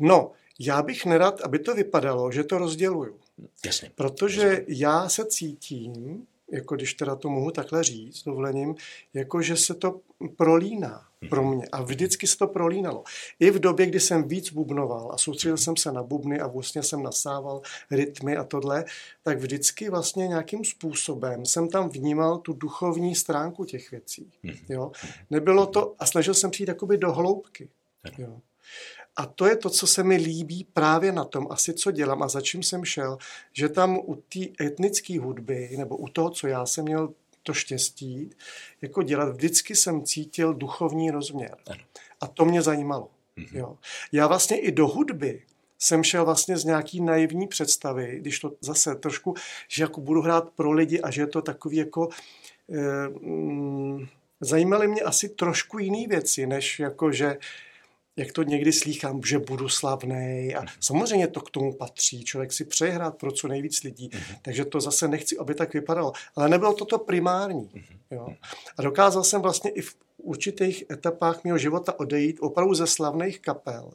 [0.00, 3.18] No, já bych nerad, aby to vypadalo, že to rozděluju.
[3.66, 3.90] Jasně.
[3.94, 8.74] Protože já se cítím, jako když teda to mohu takhle říct, dovolením,
[9.14, 10.00] jako že se to
[10.36, 11.54] prolíná pro mhm.
[11.54, 11.66] mě.
[11.72, 13.04] A vždycky se to prolínalo.
[13.40, 16.82] I v době, kdy jsem víc bubnoval a soustředil jsem se na bubny a vlastně
[16.82, 18.84] jsem nasával rytmy a tohle,
[19.22, 24.32] tak vždycky vlastně nějakým způsobem jsem tam vnímal tu duchovní stránku těch věcí.
[24.42, 24.56] Mhm.
[24.68, 24.92] Jo?
[25.30, 27.68] Nebylo to, a snažil jsem přijít jakoby do hloubky.
[28.18, 28.40] Jo?
[29.16, 32.28] A to je to, co se mi líbí právě na tom, asi co dělám a
[32.28, 33.18] za čím jsem šel,
[33.52, 38.30] že tam u té etnické hudby, nebo u toho, co já jsem měl to štěstí,
[38.82, 41.56] jako dělat, vždycky jsem cítil duchovní rozměr.
[42.20, 43.08] A to mě zajímalo.
[43.38, 43.58] Mm-hmm.
[43.58, 43.78] Jo.
[44.12, 45.42] Já vlastně i do hudby
[45.78, 49.34] jsem šel vlastně z nějaký naivní představy, když to zase trošku,
[49.68, 52.08] že jako budu hrát pro lidi a že je to takový jako...
[52.72, 54.06] Eh, mm,
[54.40, 57.36] zajímaly mě asi trošku jiné věci, než jako, že
[58.16, 60.54] jak to někdy slýchám, že budu slavný.
[60.54, 60.68] A mhm.
[60.80, 62.24] samozřejmě to k tomu patří.
[62.24, 64.08] Člověk si přeje hrát pro co nejvíc lidí.
[64.08, 64.38] Mm-hmm.
[64.42, 66.12] Takže to zase nechci, aby tak vypadalo.
[66.36, 67.64] Ale nebylo to to primární.
[67.64, 67.98] Mm-hmm.
[68.10, 68.28] Jo.
[68.78, 73.90] A dokázal jsem vlastně i v určitých etapách mého života odejít opravdu ze slavných kapel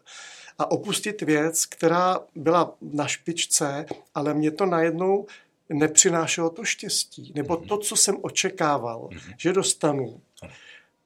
[0.58, 5.26] a opustit věc, která byla na špičce, ale mě to najednou
[5.70, 7.32] nepřinášelo to štěstí.
[7.36, 7.68] Nebo mhm.
[7.68, 9.36] to, co jsem očekával, mm-hmm.
[9.38, 10.22] že dostanu.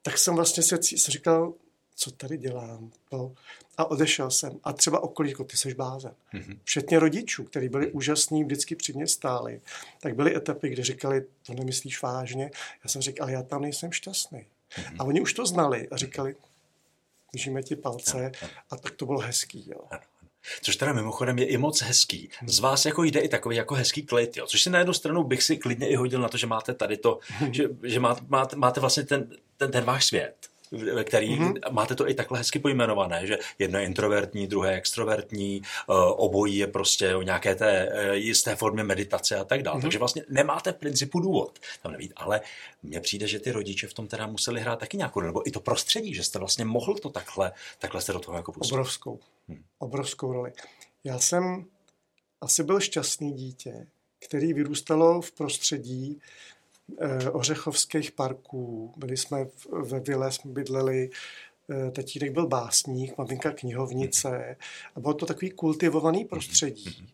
[0.02, 1.54] Tak jsem vlastně se říkal,
[1.96, 2.92] co tady dělám.
[3.12, 3.34] No.
[3.78, 4.60] A odešel jsem.
[4.64, 6.12] A třeba okolí, jako ty seš blázen.
[6.34, 6.60] Mm-hmm.
[6.64, 7.96] Všetně rodičů, kteří byli mm-hmm.
[7.98, 9.62] úžasní, vždycky při mě stáli.
[10.02, 12.52] Tak byly etapy, kdy říkali, to nemyslíš vážně.
[12.84, 14.40] Já jsem říkal, ale já tam nejsem šťastný.
[14.40, 14.96] Mm-hmm.
[15.00, 16.36] A oni už to znali a říkali,
[17.34, 18.32] držíme ti palce
[18.70, 19.70] a tak to bylo hezký.
[19.70, 20.00] Jo.
[20.62, 22.30] Což teda mimochodem je i moc hezký.
[22.46, 24.48] Z vás jako jde i takový jako hezký klid, jo.
[24.48, 26.98] Což si na jednu stranu bych si klidně i hodil na to, že máte tady
[26.98, 27.20] to,
[27.52, 30.36] že, že máte, máte, máte vlastně ten, ten, ten váš svět
[30.74, 31.72] ve který mm-hmm.
[31.72, 36.68] máte to i takhle hezky pojmenované, že jedno je introvertní, druhé extrovertní, uh, obojí je
[36.68, 39.78] prostě o nějaké té uh, jisté formě meditace a tak dále.
[39.78, 39.82] Mm-hmm.
[39.82, 42.42] Takže vlastně nemáte v principu důvod tam nebýt, ale
[42.84, 45.60] mně přijde, že ty rodiče v tom teda museli hrát taky nějakou nebo i to
[45.60, 48.74] prostředí, že jste vlastně mohl to takhle, takhle se do toho jako pustit.
[48.74, 49.64] Obrovskou, hmm.
[49.80, 50.52] obrovskou roli.
[51.04, 51.66] Já jsem
[52.42, 53.88] asi byl šťastný dítě,
[54.20, 56.63] který vyrůstalo v prostředí, Eh,
[57.32, 58.94] ořechovských parků.
[58.98, 61.10] Byli jsme ve vile, jsme bydleli,
[61.70, 64.56] eh, tatínek byl básník, maminka knihovnice
[64.96, 67.10] a bylo to takový kultivovaný prostředí,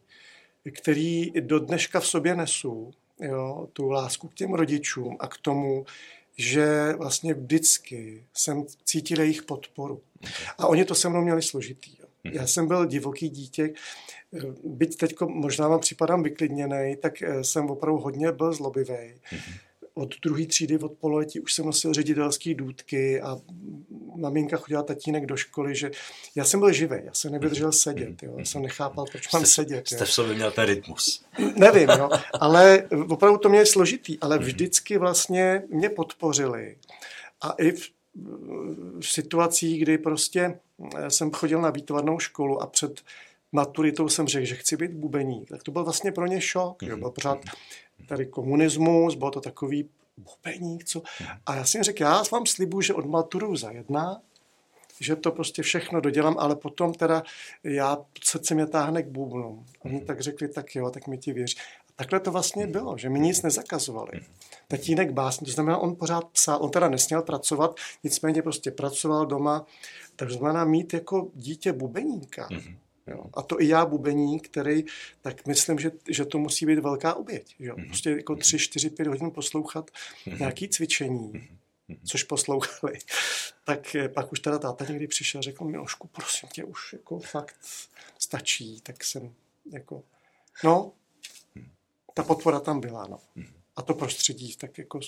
[0.71, 5.85] který do dneška v sobě nesu, jo, tu lásku k těm rodičům a k tomu,
[6.37, 10.01] že vlastně vždycky jsem cítil jejich podporu.
[10.57, 11.91] A oni to se mnou měli složitý.
[11.99, 12.05] Jo.
[12.31, 13.73] Já jsem byl divoký dítě,
[14.33, 19.13] eh, byť teď možná vám připadám vyklidněný, tak jsem opravdu hodně byl zlobivý
[19.99, 23.37] od druhé třídy, od pololetí už jsem nosil ředitelský důdky a
[24.15, 25.91] maminka chodila tatínek do školy, že
[26.35, 28.33] já jsem byl živý, já jsem nevydržel sedět, jo.
[28.37, 29.87] já jsem nechápal, proč mám sedět.
[29.87, 31.25] Jste v sobě měl ten rytmus.
[31.55, 32.09] Nevím, jo.
[32.39, 34.45] ale opravdu to mě je složitý, ale mhm.
[34.45, 36.75] vždycky vlastně mě podpořili.
[37.41, 37.89] A i v,
[38.99, 40.59] v situacích, kdy prostě
[41.07, 43.01] jsem chodil na výtvarnou školu a před
[43.51, 46.83] maturitou jsem řekl, že chci být bubeník, tak to byl vlastně pro ně šok.
[46.83, 46.97] Jo.
[46.97, 47.39] Byl pořád
[48.07, 51.01] tady komunismus, bylo to takový bubeník, co.
[51.45, 54.21] A já jsem řekl, já vám slibuju, že od maturu za jedna,
[54.99, 57.23] že to prostě všechno dodělám, ale potom teda
[57.63, 59.65] já, srdce mě táhne k bubnu.
[59.79, 60.05] Oni mhm.
[60.05, 61.55] tak řekli, tak jo, tak mi ti věří.
[61.89, 62.71] A takhle to vlastně mhm.
[62.71, 64.11] bylo, že mi nic nezakazovali.
[64.13, 64.23] Mhm.
[64.67, 69.65] Tatínek básní, to znamená, on pořád psal, on teda nesměl pracovat, nicméně prostě pracoval doma,
[70.15, 72.47] tak znamená mít jako dítě bubeníka.
[72.47, 72.75] Mm-hmm
[73.09, 73.25] Jo.
[73.33, 74.85] A to i já, bubení, který,
[75.21, 77.55] tak myslím, že, že to musí být velká oběť.
[77.59, 77.75] Jo.
[77.77, 77.87] Mhm.
[77.87, 79.91] Prostě jako tři, čtyři, pět hodin poslouchat
[80.25, 81.47] mm nějaký cvičení, mm
[82.05, 82.93] což poslouchali.
[83.63, 87.19] Tak eh, pak už teda táta někdy přišel a řekl, Milošku, prosím tě, už jako
[87.19, 87.55] fakt
[88.19, 88.81] stačí.
[88.81, 89.33] Tak jsem
[89.71, 90.03] jako,
[90.63, 90.91] no,
[92.13, 93.19] ta podpora tam byla, no.
[93.79, 94.99] A to prostředí tak jako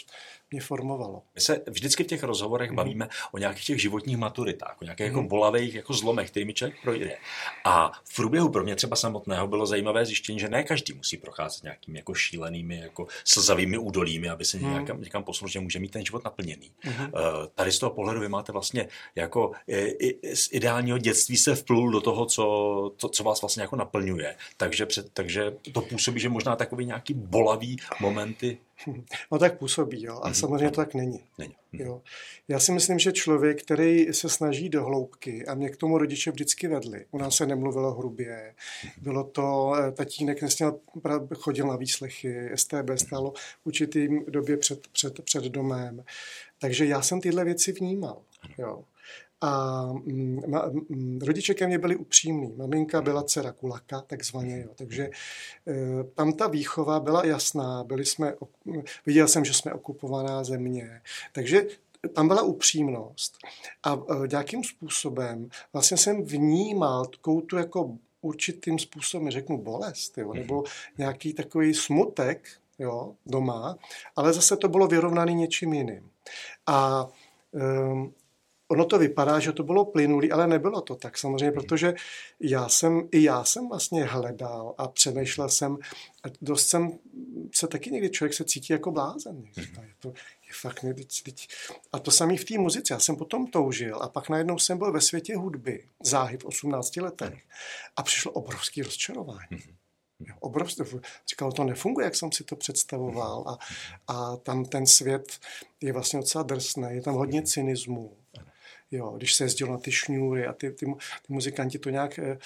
[0.52, 1.24] mě formovalo.
[1.36, 2.76] My se vždycky v těch rozhovorech mm.
[2.76, 5.18] bavíme o nějakých těch životních maturitách, o nějakých mm.
[5.18, 7.18] jako bolavých jako zlomech, kterými člověk projde.
[7.66, 11.64] A v průběhu pro mě třeba samotného bylo zajímavé zjištění, že ne každý musí procházet
[11.64, 14.80] nějakými jako šílenými, jako slzavými údolími, aby se mm.
[14.80, 16.72] někam, někam posunul, že může mít ten život naplněný.
[16.86, 16.94] Mm.
[16.94, 17.10] Uh,
[17.56, 21.92] tady z toho pohledu vy máte vlastně jako i, i, z ideálního dětství se vplul
[21.92, 22.44] do toho, co,
[22.98, 24.36] to, co vás vlastně jako naplňuje.
[24.58, 28.58] Takže, před, takže to působí, že možná takový nějaký bolavý momenty
[29.32, 30.20] No tak působí, jo.
[30.22, 30.34] A mm-hmm.
[30.34, 31.24] samozřejmě to tak není.
[31.38, 31.56] není.
[31.74, 32.02] Jo.
[32.48, 36.32] Já si myslím, že člověk, který se snaží do hloubky, a mě k tomu rodiče
[36.32, 37.06] vždycky vedli.
[37.12, 38.54] U nás se nemluvilo hrubě.
[39.02, 40.80] Bylo to, eh, tatínek nesměl,
[41.36, 46.04] chodil na výslechy, STB stálo v určitým době před, před, před domem.
[46.60, 48.22] Takže já jsem tyhle věci vnímal.
[48.58, 48.84] Jo.
[49.42, 52.54] A mm, ma, mm, rodiče ke mně byli upřímní.
[52.58, 54.62] Maminka byla dcera kulaka, takzvaně.
[54.62, 54.70] Jo.
[54.76, 57.84] Takže e, tam ta výchova byla jasná.
[57.84, 58.34] Byli jsme,
[59.06, 61.02] viděl jsem, že jsme okupovaná země.
[61.32, 61.66] Takže
[62.14, 63.38] tam byla upřímnost.
[63.84, 70.34] A e, nějakým způsobem vlastně jsem vnímal takovou tu jako určitým způsobem, řeknu, bolest, jo,
[70.34, 70.66] nebo mhm.
[70.98, 72.50] nějaký takový smutek
[72.80, 73.78] jo, doma,
[74.16, 76.10] ale zase to bylo vyrovnaný něčím jiným.
[76.68, 77.08] A
[77.52, 78.14] um,
[78.72, 81.94] ono to vypadá, že to bylo plynulý, ale nebylo to tak samozřejmě, protože
[82.40, 85.78] já jsem, i já jsem vlastně hledal a přemýšlel jsem,
[86.24, 86.92] a dost jsem
[87.56, 89.44] se taky někdy člověk se cítí jako blázen.
[89.52, 90.08] Říká, je to,
[90.48, 91.48] je fakt ne, teď, teď.
[91.92, 92.94] A to samý v té muzice.
[92.94, 96.98] Já jsem potom toužil a pak najednou jsem byl ve světě hudby, záhy v 18
[96.98, 97.44] letech
[97.96, 99.60] a přišlo obrovský rozčarování.
[100.20, 100.84] Jo, obrovské.
[101.30, 103.44] Říkal, to nefunguje, jak jsem si to představoval.
[103.48, 103.58] A,
[104.14, 105.40] a tam ten svět
[105.82, 108.18] je vlastně docela drsný, je tam hodně cynismu.
[108.92, 110.86] Jo, když se jezdilo na ty šňůry a ty, ty,
[111.28, 112.38] ty muzikanti to nějak eh,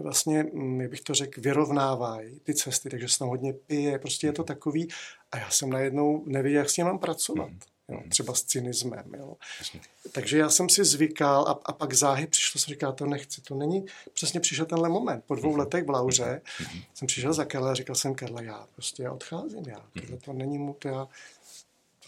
[0.00, 4.26] vlastně, mm, jak bych to řekl, vyrovnávají ty cesty, takže se tam hodně pije, prostě
[4.26, 4.88] je to takový
[5.32, 7.50] a já jsem najednou nevěděl, jak s tím mám pracovat.
[7.50, 7.58] Mm.
[7.88, 8.10] Jo, mm.
[8.10, 9.12] třeba s cynismem.
[9.18, 9.36] Jo.
[10.12, 13.54] Takže já jsem si zvykal a, a pak záhy přišlo, jsem říkal, to nechci, to
[13.54, 15.24] není, přesně přišel tenhle moment.
[15.26, 15.58] Po dvou mm-hmm.
[15.58, 16.84] letech v Lauře mm-hmm.
[16.94, 20.32] jsem přišel za Karla a říkal jsem, Karla, já prostě já odcházím, já, tohle to
[20.32, 21.08] není mu, to já,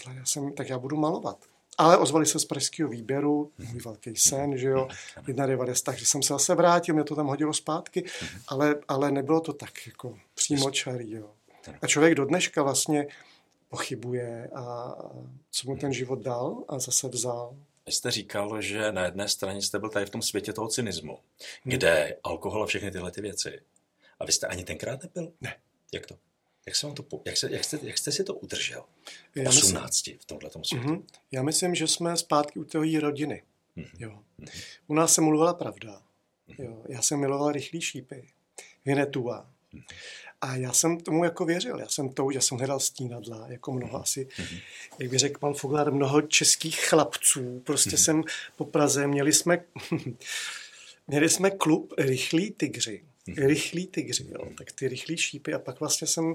[0.02, 1.38] tohle já jsem, tak já budu malovat.
[1.78, 4.88] Ale ozvali se z pražského výběru, můj velký sen, že jo,
[5.26, 8.04] 91, takže jsem se zase vrátil, mě to tam hodilo zpátky,
[8.48, 11.30] ale, ale nebylo to tak jako přímo čarý, jo.
[11.82, 13.06] A člověk do dneška vlastně
[13.68, 14.96] pochybuje a
[15.50, 17.56] co mu ten život dal a zase vzal.
[17.86, 21.18] Vy jste říkal, že na jedné straně jste byl tady v tom světě toho cynismu,
[21.64, 23.60] kde alkohol a všechny tyhle ty věci.
[24.20, 25.32] A vy jste ani tenkrát nebyl?
[25.40, 25.56] Ne.
[25.92, 26.14] Jak to?
[26.66, 28.84] Jak, se to, jak, se, jak, jste, jak jste si to udržel?
[29.34, 30.76] V 18 myslím, v tomhle světě.
[30.76, 31.02] Mm-hmm.
[31.32, 33.42] Já myslím, že jsme zpátky u toho rodiny.
[33.76, 33.90] Mm-hmm.
[33.98, 34.22] Jo.
[34.40, 34.50] Mm-hmm.
[34.86, 36.02] U nás se mluvila pravda.
[36.48, 36.64] Mm-hmm.
[36.64, 36.82] Jo.
[36.88, 38.28] Já jsem miloval rychlý šípy.
[38.84, 39.50] Vinetua.
[39.74, 39.84] Mm-hmm.
[40.40, 41.78] A já jsem tomu jako věřil.
[41.80, 44.60] Já jsem to, já jsem hledal stínadla, jako mnoho asi, mm-hmm.
[44.98, 47.60] jak by řekl pan Foglar, mnoho českých chlapců.
[47.60, 48.04] Prostě mm-hmm.
[48.04, 48.24] jsem
[48.56, 49.64] po Praze, měli jsme,
[51.06, 53.04] měli jsme klub Rychlí tygři
[53.36, 56.34] rychlí tygři, jo, tak ty rychlí šípy a pak vlastně jsem,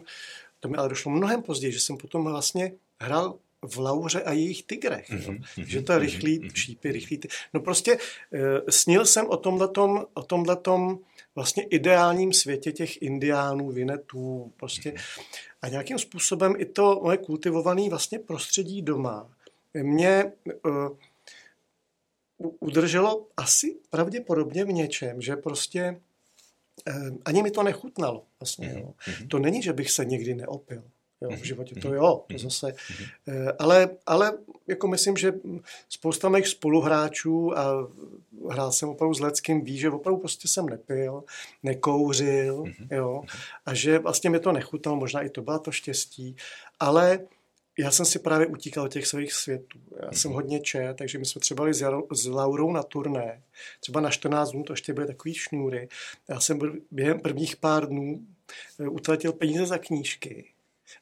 [0.60, 4.64] to mi ale došlo mnohem později, že jsem potom vlastně hrál v Lauře a jejich
[4.64, 5.10] tygrech.
[5.10, 5.44] Mm-hmm.
[5.58, 6.54] Že to je rychlý mm-hmm.
[6.54, 7.28] šípy, rychlý ty...
[7.54, 7.98] No prostě
[8.34, 11.00] e, snil jsem o tomhletom, o tomhletom
[11.36, 14.94] vlastně ideálním světě těch indiánů, vinetů, prostě.
[15.62, 19.30] A nějakým způsobem i to moje kultivované vlastně prostředí doma
[19.74, 20.32] mě e,
[22.40, 26.02] udrželo asi pravděpodobně v něčem, že prostě
[27.26, 28.24] ani mi to nechutnalo.
[28.40, 28.80] Vlastně, mm-hmm.
[28.80, 28.94] jo.
[29.08, 29.28] Mhm.
[29.28, 30.84] To není, že bych se nikdy neopil.
[31.22, 31.46] Jo, v mhm.
[31.46, 31.98] životě to mhm.
[31.98, 32.74] jo, to zase.
[33.28, 34.38] Eh, ale, ale
[34.68, 35.34] jako myslím, že
[35.90, 37.88] spousta mých spoluhráčů a
[38.50, 41.24] hrál jsem opravdu s Leckým, ví, že opravdu prostě jsem nepil,
[41.64, 43.24] nekouřil, jo,
[43.66, 46.36] a že vlastně mi to nechutnalo, možná i to byla to štěstí,
[46.80, 47.20] ale
[47.80, 49.80] já jsem si právě utíkal těch svých světů.
[49.92, 50.14] Já mm-hmm.
[50.14, 53.44] jsem hodně čet, takže my jsme třeba byli s, s Laurou na turné.
[53.80, 55.90] Třeba na 14 dnů to ještě byly takový šňůry.
[56.30, 58.26] Já jsem byl během prvních pár dnů
[58.80, 60.46] eh, utratil peníze za knížky.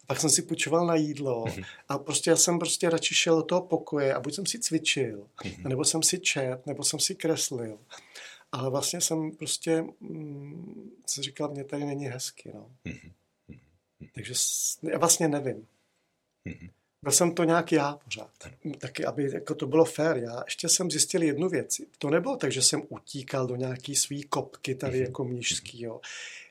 [0.03, 1.65] A pak jsem si půjčoval na jídlo mm-hmm.
[1.89, 5.27] a prostě já jsem prostě radši šel do toho pokoje a buď jsem si cvičil,
[5.37, 5.67] mm-hmm.
[5.67, 7.79] nebo jsem si čet, nebo jsem si kreslil.
[8.51, 12.51] Ale vlastně jsem prostě mm, si říkal, mě tady není hezky.
[12.53, 12.71] No.
[12.85, 13.11] Mm-hmm.
[14.13, 14.33] Takže
[14.91, 15.67] já vlastně nevím.
[16.47, 16.69] Mm-hmm.
[17.03, 18.31] Byl jsem to nějak já pořád.
[18.77, 20.17] Taky, aby jako to bylo fér.
[20.17, 21.81] Já ještě jsem zjistil jednu věc.
[21.97, 25.05] To nebylo tak, že jsem utíkal do nějaký svý kopky tady mm-hmm.
[25.05, 25.81] jako mnižský.
[25.81, 26.01] Jo.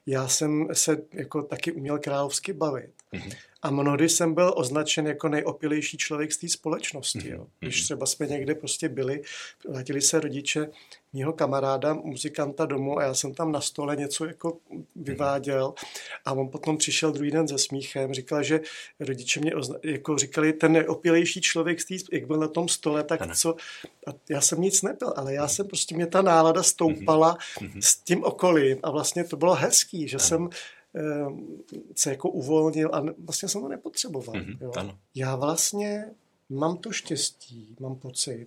[0.06, 2.90] Já jsem se jako taky uměl královsky bavit.
[3.16, 3.36] Mm-hmm.
[3.62, 7.30] A mnohdy jsem byl označen jako nejopilejší člověk z té společnosti.
[7.30, 7.46] Jo.
[7.60, 9.22] Když třeba jsme někde prostě byli,
[9.68, 10.68] vrátili se rodiče
[11.12, 14.58] mého kamaráda, muzikanta domů a já jsem tam na stole něco jako
[14.96, 15.74] vyváděl
[16.24, 18.60] a on potom přišel druhý den se smíchem, říkal, že
[19.00, 23.04] rodiče mě ozna- jako říkali, ten nejopilejší člověk, z tý, jak byl na tom stole,
[23.04, 23.34] tak ano.
[23.34, 23.56] co,
[24.06, 27.80] a já jsem nic nepil, ale já jsem prostě, mě ta nálada stoupala mm-hmm.
[27.80, 30.26] s tím okolím a vlastně to bylo hezký, že ano.
[30.26, 30.48] jsem
[31.94, 34.34] se jako uvolnil a vlastně jsem to nepotřeboval.
[34.34, 34.72] Mm-hmm, jo.
[34.76, 34.98] Ano.
[35.14, 36.04] Já vlastně
[36.48, 38.46] mám to štěstí, mám pocit,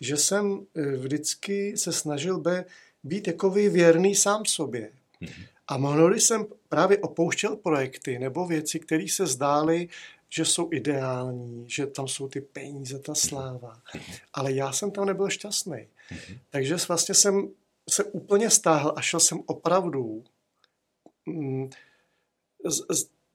[0.00, 2.64] že jsem e, vždycky se snažil be,
[3.02, 4.90] být jako věrný sám sobě.
[5.22, 5.46] Mm-hmm.
[5.68, 9.88] A mnohdy jsem právě opouštěl projekty nebo věci, které se zdály,
[10.28, 13.16] že jsou ideální, že tam jsou ty peníze, ta mhm.
[13.16, 13.74] sláva.
[13.74, 14.18] Mm-hmm.
[14.32, 15.76] Ale já jsem tam nebyl šťastný.
[15.76, 16.38] Mm-hmm.
[16.50, 17.48] Takže vlastně jsem
[17.88, 20.24] se úplně stáhl a šel jsem opravdu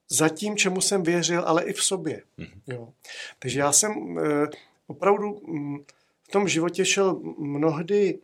[0.10, 2.24] za tím, čemu jsem věřil, ale i v sobě.
[2.39, 2.62] Mm-hmm.
[2.67, 2.93] Jo.
[3.39, 4.48] Takže já jsem eh,
[4.88, 5.78] opravdu mm,
[6.24, 8.19] v tom životě šel mnohdy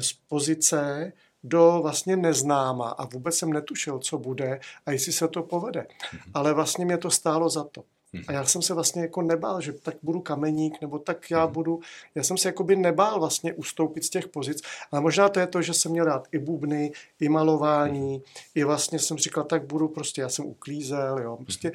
[0.00, 1.12] z pozice
[1.44, 5.80] do vlastně neznáma a vůbec jsem netušil, co bude a jestli se to povede.
[5.80, 6.30] Mm-hmm.
[6.34, 7.84] Ale vlastně mě to stálo za to.
[8.28, 11.54] A já jsem se vlastně jako nebál, že tak budu kameník, nebo tak já mhm.
[11.54, 11.80] budu,
[12.14, 15.46] já jsem se jako by nebál vlastně ustoupit z těch pozic, ale možná to je
[15.46, 18.22] to, že jsem měl rád i bubny, i malování, mhm.
[18.54, 21.72] i vlastně jsem říkal, tak budu prostě, já jsem uklízel, jo, prostě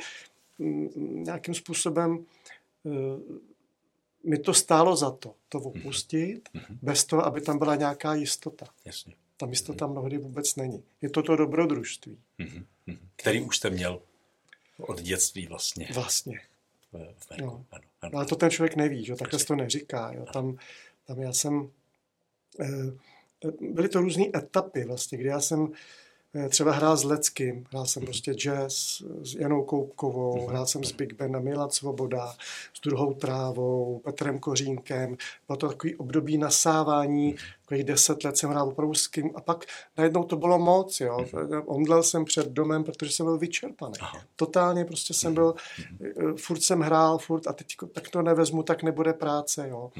[0.60, 1.24] mhm.
[1.24, 2.26] nějakým způsobem
[2.84, 2.94] uh,
[4.24, 6.50] mi to stálo za to, to opustit,
[6.82, 8.66] bez toho, aby tam byla nějaká jistota.
[8.86, 9.14] Jasně.
[9.38, 10.84] Ta jistota mnohdy vůbec není.
[11.02, 12.18] Je to to dobrodružství.
[13.16, 14.02] Který už jste měl
[14.78, 15.88] od dětství vlastně.
[15.94, 16.40] Vlastně.
[16.92, 16.98] V,
[17.30, 17.46] Merku.
[17.46, 17.66] No.
[17.72, 18.12] Ano, ano.
[18.18, 19.16] Ale to ten člověk neví, že?
[19.16, 20.12] takhle se to neříká.
[20.14, 20.26] Jo?
[20.34, 20.58] Tam,
[21.06, 21.70] tam já jsem...
[22.60, 22.92] Eh,
[23.62, 25.74] byly to různé etapy vlastně, kdy já jsem
[26.36, 30.48] Eh, třeba hrál s Leckým, hrál jsem prostě jazz s Janou Koupkovou, mhm.
[30.48, 32.36] hrál jsem s Big Benem, Milan Svoboda,
[32.74, 35.18] s druhou trávou, Petrem Kořínkem.
[35.48, 37.36] Bylo to takový období nasávání,
[37.68, 39.66] takových deset let jsem hrál opravdu s kým a pak
[39.98, 41.18] najednou to bylo moc, jo.
[41.34, 41.62] Mhm.
[41.66, 43.94] Omdlel jsem před domem, protože jsem byl vyčerpaný.
[44.00, 44.22] Aha.
[44.36, 45.98] Totálně prostě jsem byl, mhm.
[46.06, 49.92] eh, furt jsem hrál, furt a teď tak to nevezmu, tak nebude práce, jo.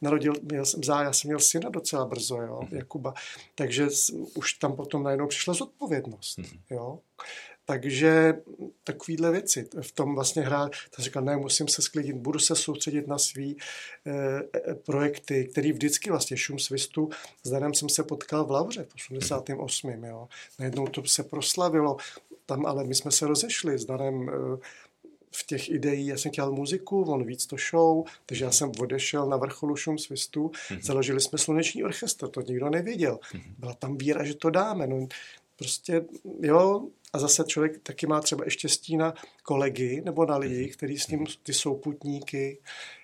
[0.00, 3.14] Narodil, měl jsem zá, já jsem měl syna docela brzo, jo, Jakuba.
[3.54, 3.86] Takže
[4.34, 6.38] už tam potom najednou přišla zodpovědnost odpovědnost.
[6.70, 6.98] Jo?
[7.72, 8.34] Takže
[8.84, 9.68] takovýhle věci.
[9.80, 13.56] V tom vlastně hrát, to říkal, ne, musím se sklidit, budu se soustředit na svý
[14.06, 17.10] e, projekty, který vždycky vlastně šum svistu.
[17.42, 20.04] S Danem jsem se potkal v Lavře v 88.
[20.04, 20.28] Jo.
[20.58, 21.96] Najednou to se proslavilo,
[22.46, 24.32] tam ale my jsme se rozešli s Danem e,
[25.34, 29.26] v těch ideí, já jsem dělal muziku, on víc to show, takže já jsem odešel
[29.26, 30.82] na vrcholu šum svistu, mm-hmm.
[30.82, 33.18] založili jsme sluneční orchestr, to nikdo nevěděl.
[33.22, 33.54] Mm-hmm.
[33.58, 34.86] Byla tam víra, že to dáme.
[34.86, 35.08] No,
[35.62, 36.04] Prostě,
[36.40, 40.72] jo, a zase člověk taky má třeba ještě stína kolegy nebo na lidi, mhm.
[40.72, 42.58] který s ním, ty souputníky,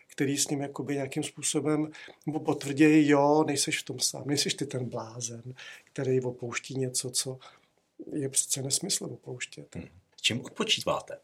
[0.07, 1.91] který s ním jakoby nějakým způsobem
[2.27, 5.43] nebo potvrdějí, jo, nejseš v tom sám, nejseš ty ten blázen,
[5.85, 7.39] který opouští něco, co
[8.13, 9.77] je přece nesmysl opouštět.
[9.77, 9.89] Hmm.
[10.21, 11.19] Čím odpočíváte?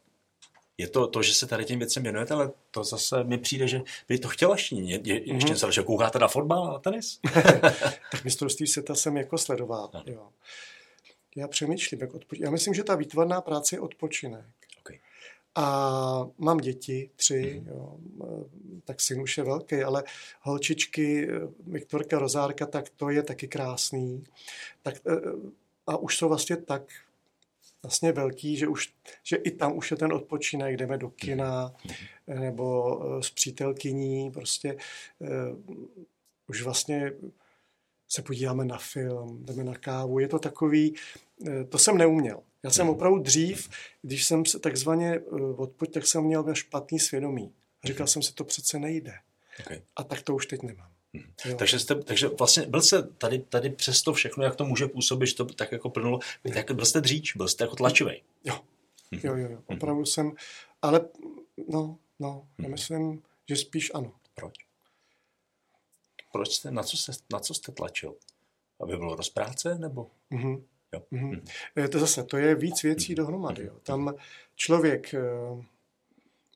[0.77, 3.81] Je to to, že se tady těm věcem věnujete, ale to zase mi přijde, že
[4.07, 5.69] by to chtěla ještě, je, je, ještě mm-hmm.
[5.69, 7.19] že koukáte na fotbal a tenis?
[8.11, 10.03] tak mistrovství světa jsem jako sledoval, no.
[10.05, 10.29] jo
[11.35, 12.39] já přemýšlím, jak odpoč...
[12.39, 14.45] Já myslím, že ta výtvarná práce je odpočinek.
[14.79, 14.99] Okay.
[15.55, 17.67] A mám děti, tři, mm.
[17.67, 17.97] jo,
[18.83, 20.03] tak syn už je velký, ale
[20.41, 21.27] holčičky,
[21.67, 24.23] Viktorka, Rozárka, tak to je taky krásný.
[24.81, 25.11] Tak, e,
[25.87, 26.81] a už jsou vlastně tak
[27.83, 28.93] vlastně velký, že, už,
[29.23, 31.73] že i tam už je ten odpočinek, jdeme do kina
[32.27, 32.39] mm.
[32.39, 34.77] nebo s přítelkyní, prostě
[36.47, 37.11] už vlastně
[38.15, 40.19] se podíváme na film, jdeme na kávu.
[40.19, 40.95] Je to takový,
[41.47, 42.43] Eh, to jsem neuměl.
[42.63, 42.95] Já jsem mhm.
[42.95, 43.69] opravdu dřív,
[44.01, 47.53] když jsem se takzvaně eh, odpoť, tak jsem měl špatný svědomí.
[47.83, 48.07] A říkal mhm.
[48.07, 49.13] jsem si, to přece nejde.
[49.59, 49.81] Okay.
[49.95, 50.89] A tak to už teď nemám.
[51.13, 51.57] Hmm.
[51.57, 55.27] Takže, jste, takže vlastně byl jste tady, tady přes to všechno, jak to může působit,
[55.27, 56.19] že to tak jako plnulo,
[56.53, 58.21] tak byl jste dříč, byl jste jako tlačivý.
[58.43, 58.59] Jo,
[59.11, 59.61] jo, jo, jo.
[59.65, 60.31] opravdu jsem,
[60.81, 61.01] ale
[61.69, 64.13] no, no, já myslím, že spíš ano.
[64.35, 64.53] Proč?
[66.35, 68.15] Proč jste, na co, jste, na co jste tlačil?
[68.79, 70.11] Aby bylo rozpráce, nebo?
[70.31, 70.63] Mm-hmm.
[70.93, 71.01] Jo.
[71.13, 71.89] Mm-hmm.
[71.89, 73.17] To zase, to je víc věcí mm-hmm.
[73.17, 73.65] dohromady.
[73.65, 73.73] Jo.
[73.83, 74.13] Tam
[74.55, 75.21] člověk eh,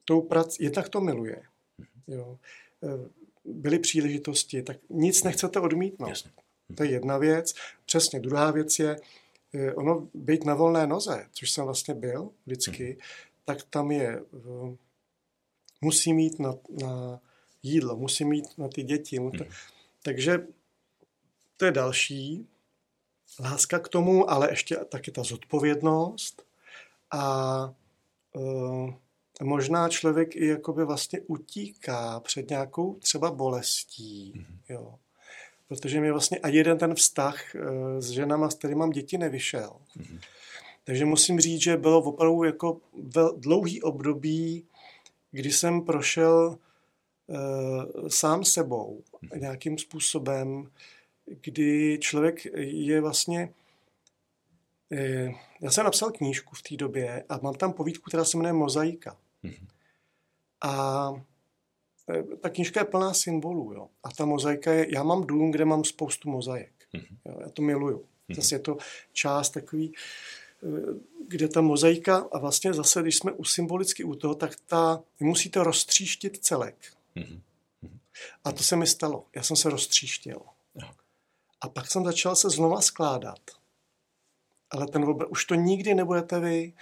[0.06, 1.42] tou prac, jednak to miluje.
[1.80, 2.16] Mm-hmm.
[2.16, 2.38] Jo.
[2.84, 3.10] Eh,
[3.46, 6.10] byly příležitosti, tak nic nechcete odmítnout.
[6.10, 6.32] Jasně.
[6.76, 7.54] To je jedna věc.
[7.86, 8.20] Přesně.
[8.20, 8.98] Druhá věc je,
[9.76, 13.04] ono být na volné noze, což jsem vlastně byl vždycky, mm-hmm.
[13.46, 14.24] tak tam je,
[15.82, 17.20] musí mít na, na
[17.64, 19.20] jídlo, musí mít na ty děti.
[19.20, 19.52] Mm-hmm.
[20.04, 20.48] Takže
[21.58, 22.48] to je další
[23.40, 26.46] láska k tomu, ale ještě taky ta zodpovědnost
[27.12, 27.74] a
[28.34, 28.94] uh,
[29.42, 34.74] možná člověk i jakoby vlastně utíká před nějakou třeba bolestí, mm-hmm.
[34.74, 34.96] jo.
[35.68, 39.76] Protože mi vlastně a jeden ten vztah uh, s ženama, s kterými mám děti, nevyšel.
[39.98, 40.20] Mm-hmm.
[40.84, 44.66] Takže musím říct, že bylo opravdu jako vel, dlouhý období,
[45.32, 46.58] kdy jsem prošel
[48.08, 49.42] sám sebou mm-hmm.
[49.42, 50.72] nějakým způsobem,
[51.42, 53.50] kdy člověk je vlastně uh,
[55.62, 59.18] já jsem napsal knížku v té době a mám tam povídku, která se jmenuje Mozaika.
[59.44, 59.68] Mm-hmm.
[60.62, 61.14] A
[62.10, 63.74] e, ta knížka je plná symbolů.
[63.74, 63.90] Jo.
[64.04, 66.72] A ta mozaika je, já mám dům, kde mám spoustu mozaik.
[66.94, 67.18] Mm-hmm.
[67.26, 67.98] Jo, já to miluju.
[67.98, 68.36] Mm-hmm.
[68.36, 68.78] Zase je to
[69.14, 69.94] část takový,
[71.28, 75.26] kde ta mozaika, a vlastně zase, když jsme u symbolicky u toho, tak ta, vy
[75.26, 76.76] musíte roztříštit celek.
[77.16, 77.42] Mm-hmm.
[78.44, 79.26] A to se mi stalo.
[79.36, 80.42] Já jsem se roztříštil.
[81.62, 83.40] A pak jsem začal se znova skládat.
[84.70, 86.74] Ale ten obr- už to nikdy nebudete vy,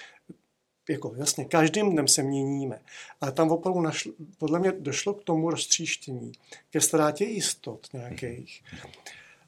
[0.90, 2.82] jako jasně, každým dnem se měníme,
[3.22, 6.32] ale tam opravdu našlo, podle mě došlo k tomu roztříštění,
[6.70, 8.64] ke ztrátě jistot nějakých.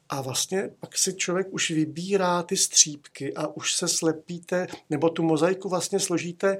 [0.08, 5.22] A vlastně pak si člověk už vybírá ty střípky a už se slepíte, nebo tu
[5.22, 6.58] mozaiku vlastně složíte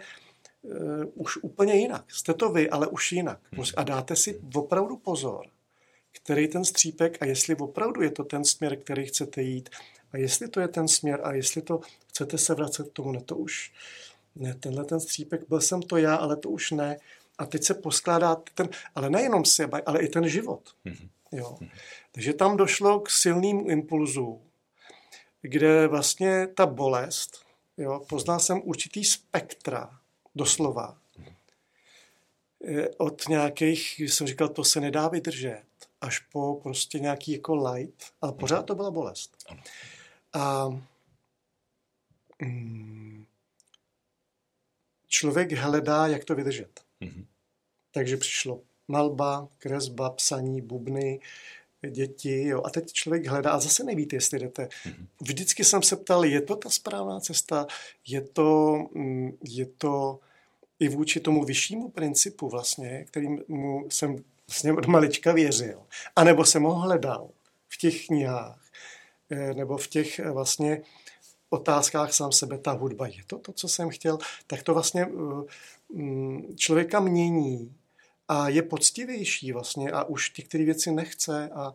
[0.62, 2.10] uh, už úplně jinak.
[2.10, 3.40] Jste to vy, ale už jinak.
[3.76, 5.46] A dáte si opravdu pozor,
[6.12, 9.70] který ten střípek a jestli opravdu je to ten směr, který chcete jít
[10.12, 13.20] a jestli to je ten směr a jestli to chcete se vracet k tomu, ne,
[13.20, 13.72] to už,
[14.34, 16.96] ne, tenhle ten střípek, byl jsem to já, ale to už ne.
[17.38, 20.70] A teď se poskládá ten, ale nejenom sebe, ale i ten život.
[20.86, 21.08] Mm-hmm.
[21.32, 21.56] Jo.
[21.60, 21.70] Mm-hmm.
[22.12, 24.40] Takže tam došlo k silným impulzům,
[25.42, 27.44] kde vlastně ta bolest,
[27.76, 29.99] jo, poznal jsem určitý spektra,
[30.34, 31.34] doslova, mm-hmm.
[32.98, 35.64] od nějakých, jsem říkal, to se nedá vydržet,
[36.00, 39.46] až po prostě nějaký jako light, ale pořád to byla bolest.
[40.32, 40.68] A
[42.42, 43.26] mm,
[45.06, 46.80] člověk hledá, jak to vydržet.
[47.00, 47.26] Mm-hmm.
[47.90, 51.20] Takže přišlo malba, kresba, psaní, bubny,
[51.88, 52.62] děti, jo.
[52.64, 54.64] A teď člověk hledá a zase nevíte, jestli jdete.
[54.64, 55.06] Mm-hmm.
[55.20, 57.66] Vždycky jsem se ptal, je to ta správná cesta,
[58.06, 60.18] je to, mm, je to
[60.80, 65.82] i vůči tomu vyššímu principu vlastně, kterým mu jsem vlastně od malička věřil.
[66.16, 67.30] A nebo jsem ho hledal
[67.68, 68.70] v těch knihách,
[69.30, 70.82] eh, nebo v těch eh, vlastně
[71.50, 75.44] otázkách sám sebe, ta hudba, je to to, co jsem chtěl, tak to vlastně eh,
[75.92, 77.74] mm, člověka mění
[78.30, 81.74] a je poctivější vlastně a už ty, věci nechce a,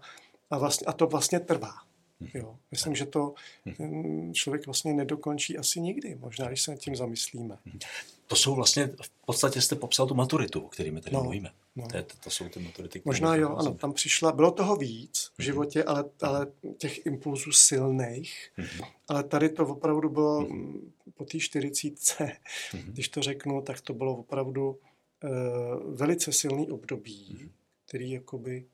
[0.49, 1.74] a, vlastně, a to vlastně trvá.
[2.20, 2.32] Mhm.
[2.34, 2.58] Jo.
[2.72, 3.34] Myslím, že to
[3.66, 4.34] mhm.
[4.34, 7.58] člověk vlastně nedokončí asi nikdy, možná, když se tím zamyslíme.
[7.66, 7.80] Mhm.
[8.28, 11.51] To jsou vlastně, v podstatě jste popsal tu maturitu, o kterými tady no, mluvíme.
[11.76, 11.88] No.
[11.88, 13.01] To, to, to jsou ty maturity.
[13.06, 16.47] Možná jo, ano, tam přišla, bylo toho víc v životě, ale, ale
[16.78, 18.51] těch impulzů silných,
[19.08, 20.47] ale tady to opravdu bylo
[21.14, 22.32] po té čtyřicítce,
[22.86, 24.80] když to řeknu, tak to bylo opravdu
[25.24, 27.51] uh, velice silný období,
[27.86, 28.66] který jakoby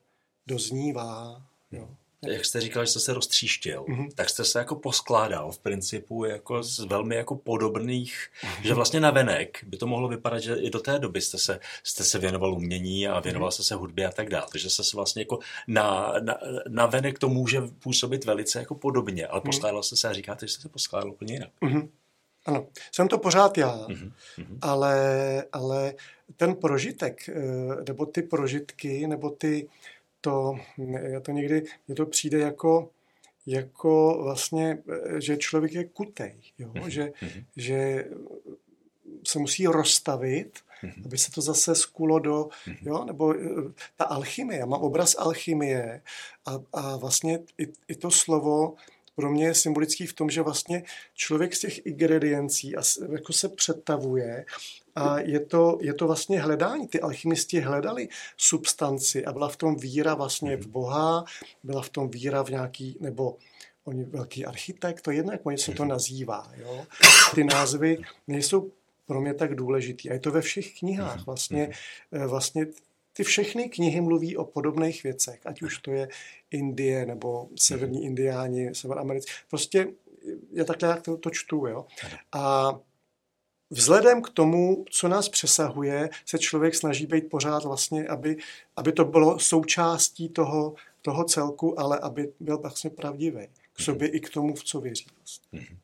[0.48, 1.90] doznívá, jo
[2.28, 4.10] jak jste říkal, že jste se roztříštil, mm-hmm.
[4.16, 8.62] tak jste se jako poskládal v principu jako z velmi jako podobných, mm-hmm.
[8.62, 11.60] že vlastně na venek by to mohlo vypadat, že i do té doby jste se,
[11.84, 13.54] jste se věnoval umění a věnoval mm-hmm.
[13.54, 14.46] jste se hudbě a tak dále.
[14.52, 16.38] Takže se vlastně jako na, na,
[16.68, 19.46] na venek to může působit velice jako podobně, ale mm-hmm.
[19.46, 21.50] poskládal jste se a říkáte, že jste se poskládal úplně jinak.
[21.62, 21.90] Mm-hmm.
[22.46, 24.12] Ano, jsem to pořád já, mm-hmm.
[24.62, 24.96] ale,
[25.52, 25.94] ale
[26.38, 27.36] ten prožitek, eh,
[27.88, 29.70] nebo ty prožitky, nebo ty,
[30.22, 30.56] to,
[31.02, 32.90] já to někdy, mně to přijde jako,
[33.46, 34.84] jako vlastně,
[35.18, 36.70] že člověk je kutej, jo?
[36.70, 36.88] Mm-hmm.
[36.88, 37.46] Že, mm-hmm.
[37.56, 38.06] že
[39.28, 41.06] se musí rozstavit, mm-hmm.
[41.06, 42.78] aby se to zase skulo do, mm-hmm.
[42.82, 46.02] jo, nebo eh, ta alchymie, mám obraz alchymie
[46.46, 48.76] a, a vlastně i, i to slovo
[49.16, 50.84] pro mě je symbolický v tom, že vlastně
[51.14, 52.82] člověk z těch ingrediencí a
[53.12, 54.46] jako se přetavuje
[54.96, 56.88] a je to, je to vlastně hledání.
[56.88, 58.08] Ty alchymisti hledali
[58.38, 61.26] substanci a byla v tom víra vlastně v Boha,
[61.64, 63.38] byla v tom víra v nějaký, nebo
[63.84, 66.52] oni velký architekt, to je jedno, jak oni se to nazývá.
[66.58, 66.86] Jo?
[67.36, 67.98] Ty názvy
[68.28, 68.72] nejsou
[69.06, 70.10] pro mě tak důležitý.
[70.10, 71.26] A je to ve všech knihách.
[71.26, 71.72] Vlastně,
[72.12, 72.68] eh, vlastně
[73.14, 76.08] ty všechny knihy mluví o podobných věcech, ať už to je
[76.52, 79.28] Indie nebo severní indiáni, severamerici.
[79.50, 79.88] Prostě
[80.54, 81.68] já takhle jak to, to čtu.
[81.68, 81.86] Jo?
[82.32, 82.74] A
[83.70, 88.38] vzhledem k tomu, co nás přesahuje, se člověk snaží být pořád vlastně, aby,
[88.76, 94.20] aby to bylo součástí toho, toho celku, ale aby byl vlastně pravdivý k sobě i
[94.20, 95.08] k tomu, v co věří.
[95.18, 95.78] Vlastně.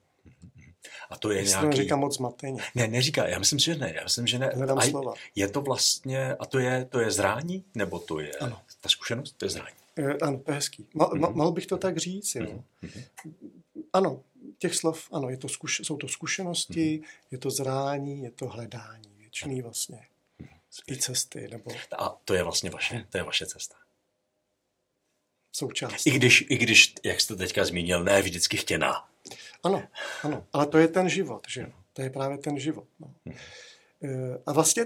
[1.10, 1.78] A to je Jestli nějaký...
[1.78, 2.64] říká moc zmateně.
[2.76, 3.94] Ne, neříká, já myslím, že ne.
[3.96, 4.52] Já myslím, že ne.
[4.56, 5.14] Hledám a slova.
[5.36, 8.62] Je to vlastně, a to je, to je zrání, nebo to je ano.
[8.82, 9.32] ta zkušenost?
[9.38, 9.76] To je zrání.
[9.98, 10.88] E, ano, to je hezký.
[10.94, 11.36] Mal, mm-hmm.
[11.36, 12.64] mal bych to tak říct, jo.
[12.84, 13.04] Mm-hmm.
[13.94, 14.24] Ano,
[14.58, 17.28] těch slov, ano, je to zkuš, jsou to zkušenosti, mm-hmm.
[17.32, 20.00] je to zrání, je to hledání, věčný vlastně.
[20.86, 21.72] Ty cesty, nebo...
[21.98, 23.76] A to je vlastně vaše, to je vaše cesta.
[25.54, 26.08] Součást.
[26.08, 29.10] I když, I když, jak jste teďka zmínil, ne vždycky chtěná.
[29.64, 29.84] Ano,
[30.24, 31.68] ano, ale to je ten život, že jo?
[31.94, 32.88] To je právě ten život.
[33.00, 33.14] No.
[33.26, 33.36] Hmm.
[34.46, 34.86] A vlastně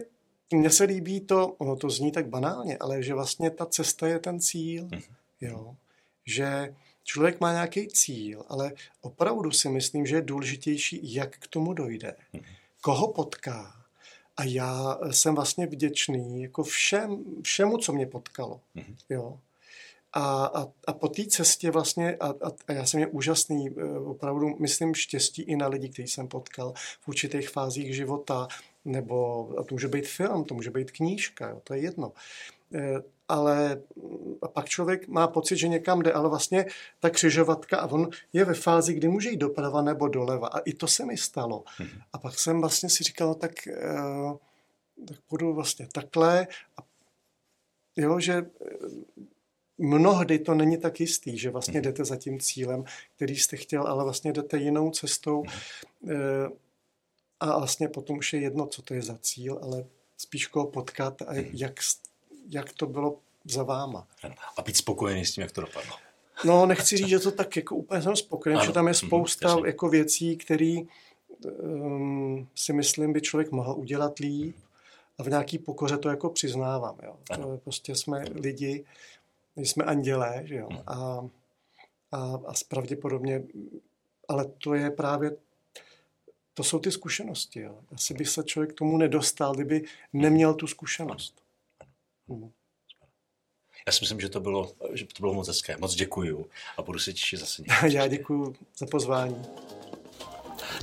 [0.53, 4.19] mně se líbí to, ono to zní tak banálně, ale že vlastně ta cesta je
[4.19, 5.01] ten cíl, hmm.
[5.41, 5.76] jo?
[6.26, 11.74] Že člověk má nějaký cíl, ale opravdu si myslím, že je důležitější, jak k tomu
[11.74, 12.43] dojde, hmm.
[12.82, 13.76] koho potká.
[14.38, 18.61] A já jsem vlastně vděčný jako všem, všemu, co mě potkalo.
[19.09, 19.39] Jo?
[20.14, 23.99] A, a, a po té cestě vlastně, a, a, a já jsem je úžasný, eh,
[23.99, 28.47] opravdu myslím štěstí i na lidi, který jsem potkal v určitých fázích života,
[28.86, 32.14] nebo a to může být film, to může být knížka, jo, to je jedno.
[32.74, 33.82] E, ale
[34.41, 36.66] a pak člověk má pocit, že někam jde, ale vlastně
[36.99, 40.47] ta křižovatka a on je ve fázi, kdy může jít doprava nebo doleva.
[40.47, 41.64] A i to se mi stalo.
[41.78, 41.89] Hmm.
[42.14, 43.74] A pak jsem vlastně si říkal, no tak, e,
[45.07, 46.47] tak budu vlastně takhle.
[46.78, 46.82] A,
[47.95, 48.45] jo, že
[49.82, 51.82] mnohdy to není tak jistý, že vlastně mhm.
[51.82, 52.84] jdete za tím cílem,
[53.15, 56.11] který jste chtěl, ale vlastně jdete jinou cestou mhm.
[56.11, 56.49] eh,
[57.39, 59.86] a vlastně potom už je jedno, co to je za cíl, ale
[60.17, 61.49] spíš koho potkat a mhm.
[61.53, 61.79] jak,
[62.49, 64.07] jak to bylo za váma.
[64.57, 65.95] A být spokojený s tím, jak to dopadlo.
[66.45, 69.65] No, nechci říct, že to tak jako úplně jsem spokojený, že tam je spousta mm,
[69.65, 70.77] jako věcí, které
[71.61, 74.55] um, si myslím, by člověk mohl udělat líp
[75.17, 76.97] a v nějaký pokoře to jako přiznávám.
[77.03, 77.15] Jo.
[77.36, 78.86] To prostě jsme lidi,
[79.56, 80.84] my jsme andělé, že jo, hmm.
[80.88, 81.28] a,
[82.12, 83.43] a, a pravděpodobně,
[84.28, 85.32] ale to je právě,
[86.54, 87.80] to jsou ty zkušenosti, jo.
[87.93, 89.84] Asi by se člověk tomu nedostal, kdyby
[90.14, 91.41] neměl tu zkušenost.
[92.30, 92.52] Hmm.
[93.88, 95.78] Já si myslím, že to bylo, že to bylo moc hezké.
[95.78, 96.45] Moc děkuju
[96.78, 97.93] a budu se těšit zase někdy.
[97.97, 99.41] Já děkuju za pozvání.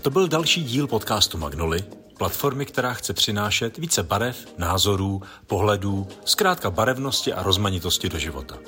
[0.03, 1.85] To byl další díl podcastu Magnoli,
[2.19, 8.59] platformy, která chce přinášet více barev, názorů, pohledů, zkrátka barevnosti a rozmanitosti do života.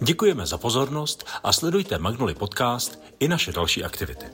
[0.00, 4.26] Děkujeme za pozornost a sledujte Magnoli Podcast i naše další aktivity.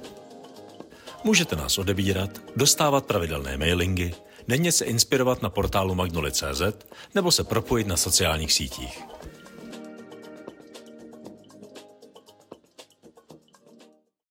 [1.24, 4.14] Můžete nás odebírat, dostávat pravidelné mailingy,
[4.48, 6.62] denně se inspirovat na portálu magnoli.cz
[7.14, 9.02] nebo se propojit na sociálních sítích.